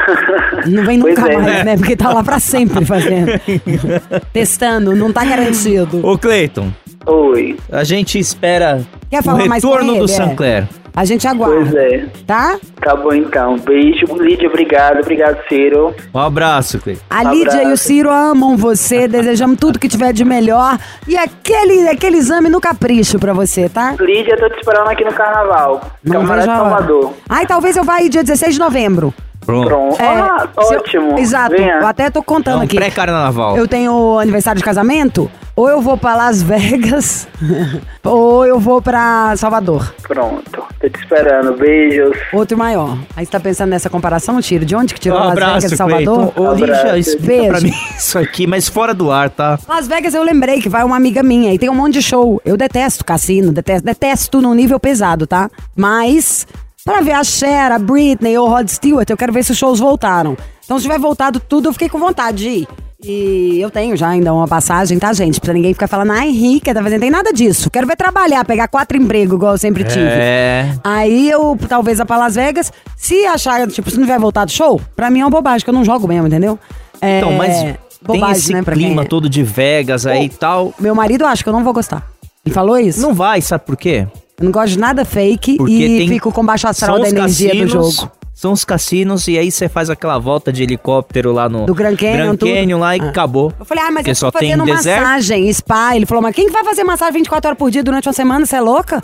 Não 0.67 0.83
vem 0.83 0.97
nunca 0.97 1.31
é, 1.31 1.37
mais, 1.37 1.45
né? 1.45 1.63
né? 1.63 1.77
Porque 1.77 1.95
tá 1.95 2.11
lá 2.11 2.21
pra 2.21 2.39
sempre 2.39 2.83
fazendo. 2.83 3.31
Testando, 4.33 4.93
não 4.95 5.13
tá 5.13 5.23
garantido. 5.23 6.05
Ô, 6.05 6.17
Cleiton, 6.17 6.73
Oi. 7.05 7.57
a 7.71 7.85
gente 7.85 8.19
espera 8.19 8.81
Quer 9.09 9.21
o 9.21 9.23
falar 9.23 9.45
mais 9.45 9.63
com 9.63 9.69
retorno 9.69 9.93
ele? 9.93 9.99
do 9.99 10.05
É. 10.05 10.07
Sancler. 10.09 10.67
A 10.97 11.05
gente 11.05 11.27
Pois 11.27 11.39
aguarda, 11.39 11.79
é. 11.79 12.05
tá? 12.25 12.57
Tá 12.81 12.95
bom 12.95 13.13
então. 13.13 13.55
Beijo, 13.59 14.07
Lídia, 14.19 14.49
obrigado. 14.49 14.99
Obrigado, 14.99 15.37
Ciro. 15.47 15.93
Um 16.11 16.17
abraço, 16.17 16.79
Cleiton. 16.79 17.03
A 17.07 17.21
Lídia 17.21 17.53
e 17.53 17.57
o 17.57 17.61
Abraço. 17.65 17.83
Ciro 17.83 18.09
amam 18.09 18.57
você, 18.57 19.05
desejamos 19.07 19.59
tudo 19.59 19.77
que 19.77 19.87
tiver 19.87 20.11
de 20.11 20.25
melhor 20.25 20.75
e 21.07 21.15
aquele, 21.15 21.87
aquele 21.87 22.17
exame 22.17 22.49
no 22.49 22.59
capricho 22.59 23.19
pra 23.19 23.31
você, 23.31 23.69
tá? 23.69 23.95
Lídia, 23.99 24.35
tô 24.37 24.49
te 24.49 24.57
esperando 24.57 24.89
aqui 24.89 25.05
no 25.05 25.13
carnaval. 25.13 25.81
Não 26.03 26.21
Camarada 26.21 26.41
vejo 26.41 26.47
de 26.47 26.49
a 26.49 26.63
hora. 26.63 26.69
Salvador. 26.77 27.13
Ai, 27.29 27.45
talvez 27.45 27.77
eu 27.77 27.83
vá 27.83 27.97
aí 27.97 28.09
dia 28.09 28.23
16 28.23 28.55
de 28.55 28.59
novembro. 28.59 29.13
Pronto. 29.47 29.67
Pronto. 29.67 30.01
É, 30.01 30.05
ah, 30.07 30.47
se 30.61 30.73
eu- 30.73 30.79
ótimo. 30.79 31.17
Exato, 31.19 31.55
Venha. 31.55 31.79
eu 31.81 31.87
até 31.87 32.09
tô 32.11 32.19
É 32.19 32.23
contando 32.23 32.59
um 32.59 32.63
aqui. 32.63 32.75
pré-carnaval. 32.75 33.57
Eu 33.57 33.67
tenho 33.67 34.19
aniversário 34.19 34.59
de 34.59 34.63
casamento, 34.65 35.31
ou 35.55 35.67
eu 35.69 35.81
vou 35.81 35.97
pra 35.97 36.15
Las 36.15 36.43
Vegas, 36.43 37.27
ou 38.03 38.45
eu 38.45 38.59
vou 38.59 38.81
pra 38.81 39.35
Salvador. 39.37 39.93
Pronto. 40.07 40.63
Tô 40.79 40.89
te 40.89 40.99
esperando. 40.99 41.53
Beijos. 41.57 42.15
Outro 42.33 42.55
maior. 42.57 42.97
Aí 43.15 43.25
você 43.25 43.31
tá 43.31 43.39
pensando 43.39 43.69
nessa 43.71 43.89
comparação, 43.89 44.39
Tiro? 44.41 44.63
De 44.65 44.75
onde 44.75 44.93
que 44.93 44.99
tirou 44.99 45.17
Um 45.17 45.23
Las 45.23 45.33
Vegas 45.35 45.47
abraço, 45.49 45.73
e 45.73 45.77
Salvador? 45.77 46.33
Ô, 46.35 46.53
Lígia, 46.53 46.97
explica 46.99 47.25
Beijo. 47.27 47.47
pra 47.51 47.61
mim 47.61 47.73
isso 47.97 48.19
aqui, 48.19 48.45
mas 48.45 48.67
fora 48.67 48.93
do 48.93 49.11
ar, 49.11 49.29
tá? 49.31 49.57
Las 49.67 49.87
Vegas 49.87 50.13
eu 50.13 50.21
lembrei 50.23 50.61
que 50.61 50.69
vai 50.69 50.83
uma 50.83 50.95
amiga 50.95 51.23
minha 51.23 51.53
e 51.53 51.57
tem 51.57 51.69
um 51.69 51.73
monte 51.73 51.93
de 51.93 52.01
show. 52.03 52.39
Eu 52.45 52.55
detesto 52.57 53.03
cassino, 53.03 53.51
detesto, 53.51 53.85
detesto 53.85 54.41
num 54.41 54.53
nível 54.53 54.79
pesado, 54.79 55.25
tá? 55.25 55.49
Mas, 55.75 56.45
pra 56.87 57.01
ver 57.01 57.11
a 57.11 57.23
Cher, 57.23 57.71
a 57.71 57.77
Britney 57.77 58.37
ou 58.37 58.47
Rod 58.47 58.67
Stewart, 58.69 59.09
eu 59.09 59.17
quero 59.17 59.33
ver 59.33 59.43
se 59.43 59.51
os 59.51 59.57
shows 59.57 59.79
voltaram. 59.79 60.37
Então, 60.63 60.77
se 60.77 60.83
tiver 60.83 60.97
voltado 60.99 61.39
tudo, 61.39 61.69
eu 61.69 61.73
fiquei 61.73 61.89
com 61.89 61.99
vontade 61.99 62.37
de 62.37 62.49
ir. 62.49 62.67
E 63.03 63.59
eu 63.61 63.69
tenho 63.69 63.95
já 63.95 64.09
ainda 64.09 64.33
uma 64.33 64.47
passagem, 64.47 64.97
tá, 64.97 65.13
gente? 65.13 65.39
Pra 65.39 65.53
ninguém 65.53 65.71
ficar 65.71 65.87
falando, 65.87 66.11
ai, 66.13 66.31
rica, 66.31 66.73
tá 66.73 66.81
fazendo. 66.81 67.01
Tem 67.01 67.11
nada 67.11 67.31
disso. 67.31 67.69
Quero 67.69 67.85
ver 67.85 67.95
trabalhar, 67.95 68.43
pegar 68.43 68.67
quatro 68.67 68.97
empregos, 68.97 69.35
igual 69.35 69.51
eu 69.51 69.57
sempre 69.57 69.83
tive. 69.83 70.07
É. 70.09 70.73
Aí 70.83 71.29
eu, 71.29 71.55
talvez, 71.69 71.99
vá 71.99 72.05
pra 72.05 72.17
Las 72.17 72.35
Vegas. 72.35 72.73
Se 72.95 73.23
achar, 73.27 73.67
tipo, 73.67 73.89
se 73.91 73.97
não 73.97 74.03
tiver 74.03 74.17
voltado 74.19 74.51
show, 74.51 74.81
pra 74.95 75.11
mim 75.11 75.19
é 75.19 75.23
uma 75.25 75.29
bobagem, 75.29 75.63
que 75.63 75.69
eu 75.69 75.73
não 75.73 75.85
jogo 75.85 76.07
mesmo, 76.07 76.25
entendeu? 76.27 76.57
É, 76.99 77.19
Então, 77.19 77.33
mas 77.33 77.53
tem 77.61 77.77
bobagem, 78.01 78.37
esse 78.37 78.53
né, 78.53 78.63
pra 78.63 78.73
quem 78.75 78.85
clima 78.87 79.03
é. 79.03 79.05
todo 79.05 79.29
de 79.29 79.43
Vegas 79.43 80.07
aí 80.07 80.25
e 80.25 80.29
tal. 80.29 80.73
Meu 80.79 80.95
marido 80.95 81.23
acha 81.25 81.43
que 81.43 81.49
eu 81.49 81.53
não 81.53 81.63
vou 81.63 81.73
gostar. 81.73 82.07
Ele 82.43 82.53
falou 82.53 82.79
isso? 82.79 82.99
Não 82.99 83.13
vai, 83.13 83.41
sabe 83.41 83.63
por 83.63 83.77
quê? 83.77 84.07
Eu 84.39 84.45
não 84.45 84.51
gosto 84.51 84.73
de 84.73 84.79
nada 84.79 85.03
fake 85.03 85.57
Porque 85.57 85.73
e 85.73 86.07
fico 86.07 86.31
com 86.31 86.45
baixo 86.45 86.67
astral 86.67 86.99
da 86.99 87.09
energia 87.09 87.49
do 87.55 87.59
cassinos, 87.65 87.95
jogo. 87.95 88.11
São 88.35 88.51
os 88.51 88.63
cassinos 88.63 89.27
e 89.27 89.35
aí 89.35 89.51
você 89.51 89.67
faz 89.67 89.89
aquela 89.89 90.19
volta 90.19 90.53
de 90.53 90.61
helicóptero 90.61 91.31
lá 91.33 91.49
no 91.49 91.65
Do 91.65 91.73
Grand 91.73 91.95
Canyon, 91.95 92.35
tudo. 92.35 92.53
Canyon 92.53 92.77
lá 92.77 92.95
e 92.95 93.01
Ah. 93.01 93.09
acabou. 93.09 93.51
Eu 93.59 93.65
falei, 93.65 93.83
ah, 93.83 93.87
mas 93.87 93.95
Porque 94.01 94.11
eu 94.11 94.15
só 94.15 94.29
tô 94.29 94.37
tem 94.37 94.51
fazendo 94.51 94.65
deserto. 94.65 95.01
massagem, 95.01 95.51
spa. 95.51 95.95
Ele 95.95 96.05
falou, 96.05 96.21
mas 96.21 96.35
quem 96.35 96.45
que 96.45 96.53
vai 96.53 96.63
fazer 96.63 96.83
massagem 96.83 97.13
24 97.15 97.47
horas 97.49 97.57
por 97.57 97.71
dia 97.71 97.83
durante 97.83 98.07
uma 98.07 98.13
semana? 98.13 98.45
Você 98.45 98.55
é 98.57 98.61
louca? 98.61 99.03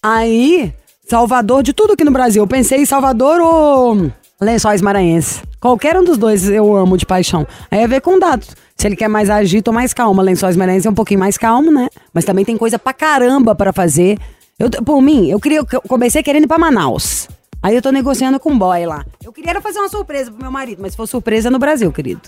Aí, 0.00 0.72
Salvador, 1.08 1.64
de 1.64 1.72
tudo 1.72 1.94
aqui 1.94 2.04
no 2.04 2.12
Brasil, 2.12 2.40
eu 2.40 2.46
pensei 2.46 2.78
em 2.82 2.86
Salvador 2.86 3.40
ou 3.40 4.12
Lençóis 4.40 4.80
Maranhenses. 4.80 5.42
Qualquer 5.60 5.96
um 5.98 6.04
dos 6.04 6.16
dois 6.16 6.48
eu 6.48 6.76
amo 6.76 6.96
de 6.96 7.04
paixão. 7.04 7.44
Aí 7.68 7.80
é 7.80 7.88
ver 7.88 8.00
com 8.00 8.16
dados. 8.16 8.50
Se 8.76 8.86
ele 8.86 8.94
quer 8.94 9.08
mais 9.08 9.28
agito 9.28 9.72
ou 9.72 9.74
mais 9.74 9.92
calma. 9.92 10.22
Lençóis 10.22 10.56
Maranhenses 10.56 10.86
é 10.86 10.90
um 10.90 10.94
pouquinho 10.94 11.18
mais 11.18 11.36
calmo, 11.36 11.72
né? 11.72 11.88
Mas 12.14 12.24
também 12.24 12.44
tem 12.44 12.56
coisa 12.56 12.78
pra 12.78 12.92
caramba 12.92 13.56
pra 13.56 13.72
fazer. 13.72 14.16
Eu, 14.58 14.68
por 14.70 15.00
mim, 15.00 15.30
eu 15.30 15.38
queria, 15.38 15.58
eu 15.58 15.80
comecei 15.82 16.20
querendo 16.20 16.44
ir 16.44 16.48
pra 16.48 16.58
Manaus. 16.58 17.28
Aí 17.62 17.76
eu 17.76 17.82
tô 17.82 17.90
negociando 17.92 18.40
com 18.40 18.52
o 18.52 18.58
boy 18.58 18.86
lá. 18.86 19.04
Eu 19.24 19.32
queria 19.32 19.50
era 19.50 19.60
fazer 19.60 19.78
uma 19.78 19.88
surpresa 19.88 20.32
pro 20.32 20.42
meu 20.42 20.50
marido, 20.50 20.80
mas 20.82 20.92
se 20.92 20.96
for 20.96 21.06
surpresa 21.06 21.48
é 21.48 21.50
no 21.50 21.60
Brasil, 21.60 21.92
querido. 21.92 22.22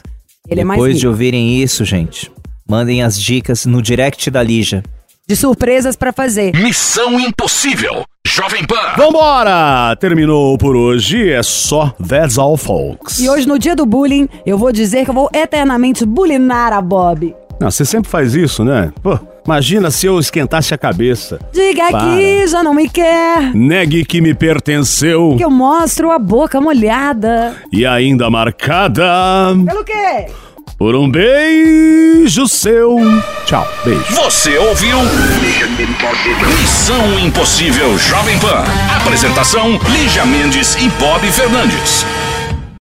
Ele 0.49 0.61
é 0.61 0.64
mais 0.64 0.79
Depois 0.81 0.99
de 0.99 1.09
ouvirem 1.09 1.61
isso, 1.61 1.85
gente, 1.85 2.31
mandem 2.69 3.03
as 3.03 3.21
dicas 3.21 3.66
no 3.66 3.83
direct 3.83 4.31
da 4.31 4.43
Lígia. 4.45 4.83
de 5.27 5.35
surpresas 5.35 5.97
pra 5.97 6.12
fazer. 6.12 6.53
Missão 6.55 7.19
Impossível. 7.19 8.05
Jovem 8.27 8.64
Pan. 8.64 8.95
Vambora! 8.97 9.97
Terminou 9.97 10.57
por 10.57 10.77
hoje, 10.77 11.31
é 11.31 11.43
só 11.43 11.90
That's 12.09 12.38
All 12.38 12.57
Folks. 12.57 13.19
E 13.19 13.29
hoje, 13.29 13.47
no 13.47 13.59
dia 13.59 13.75
do 13.75 13.85
bullying, 13.85 14.29
eu 14.47 14.57
vou 14.57 14.71
dizer 14.73 15.05
que 15.05 15.11
eu 15.11 15.14
vou 15.14 15.29
eternamente 15.33 16.05
bulinar 16.07 16.73
a 16.73 16.81
Bob. 16.81 17.35
Não, 17.61 17.71
você 17.71 17.85
sempre 17.85 18.09
faz 18.11 18.35
isso, 18.35 18.64
né? 18.64 18.93
Pô, 19.03 19.19
imagina 19.51 19.91
se 19.91 20.07
eu 20.07 20.17
esquentasse 20.21 20.73
a 20.73 20.79
cabeça. 20.79 21.41
Diga 21.53 21.91
Para. 21.91 21.99
que 22.17 22.47
já 22.47 22.63
não 22.63 22.73
me 22.73 22.89
quer, 22.89 23.53
Negue 23.53 24.05
que 24.05 24.21
me 24.21 24.33
pertenceu 24.33 25.35
que 25.37 25.45
eu 25.45 25.51
mostro 25.51 26.11
a 26.13 26.19
boca 26.21 26.61
molhada. 26.61 27.57
e 27.73 27.85
ainda 27.85 28.31
marcada 28.31 29.03
Pelo 29.67 29.85
quê? 29.85 30.27
por 30.79 30.95
um 30.95 31.11
beijo 31.11 32.47
seu. 32.47 32.97
Tchau, 33.45 33.67
beijo. 33.85 34.05
Você 34.15 34.57
ouviu? 34.57 34.97
Missão 36.61 37.19
Impossível 37.19 37.99
Jovem 37.99 38.39
Pan. 38.39 38.63
Apresentação: 39.03 39.79
Lígia 39.91 40.25
Mendes 40.25 40.77
e 40.77 40.89
Bob 40.91 41.27
Fernandes. 41.33 42.07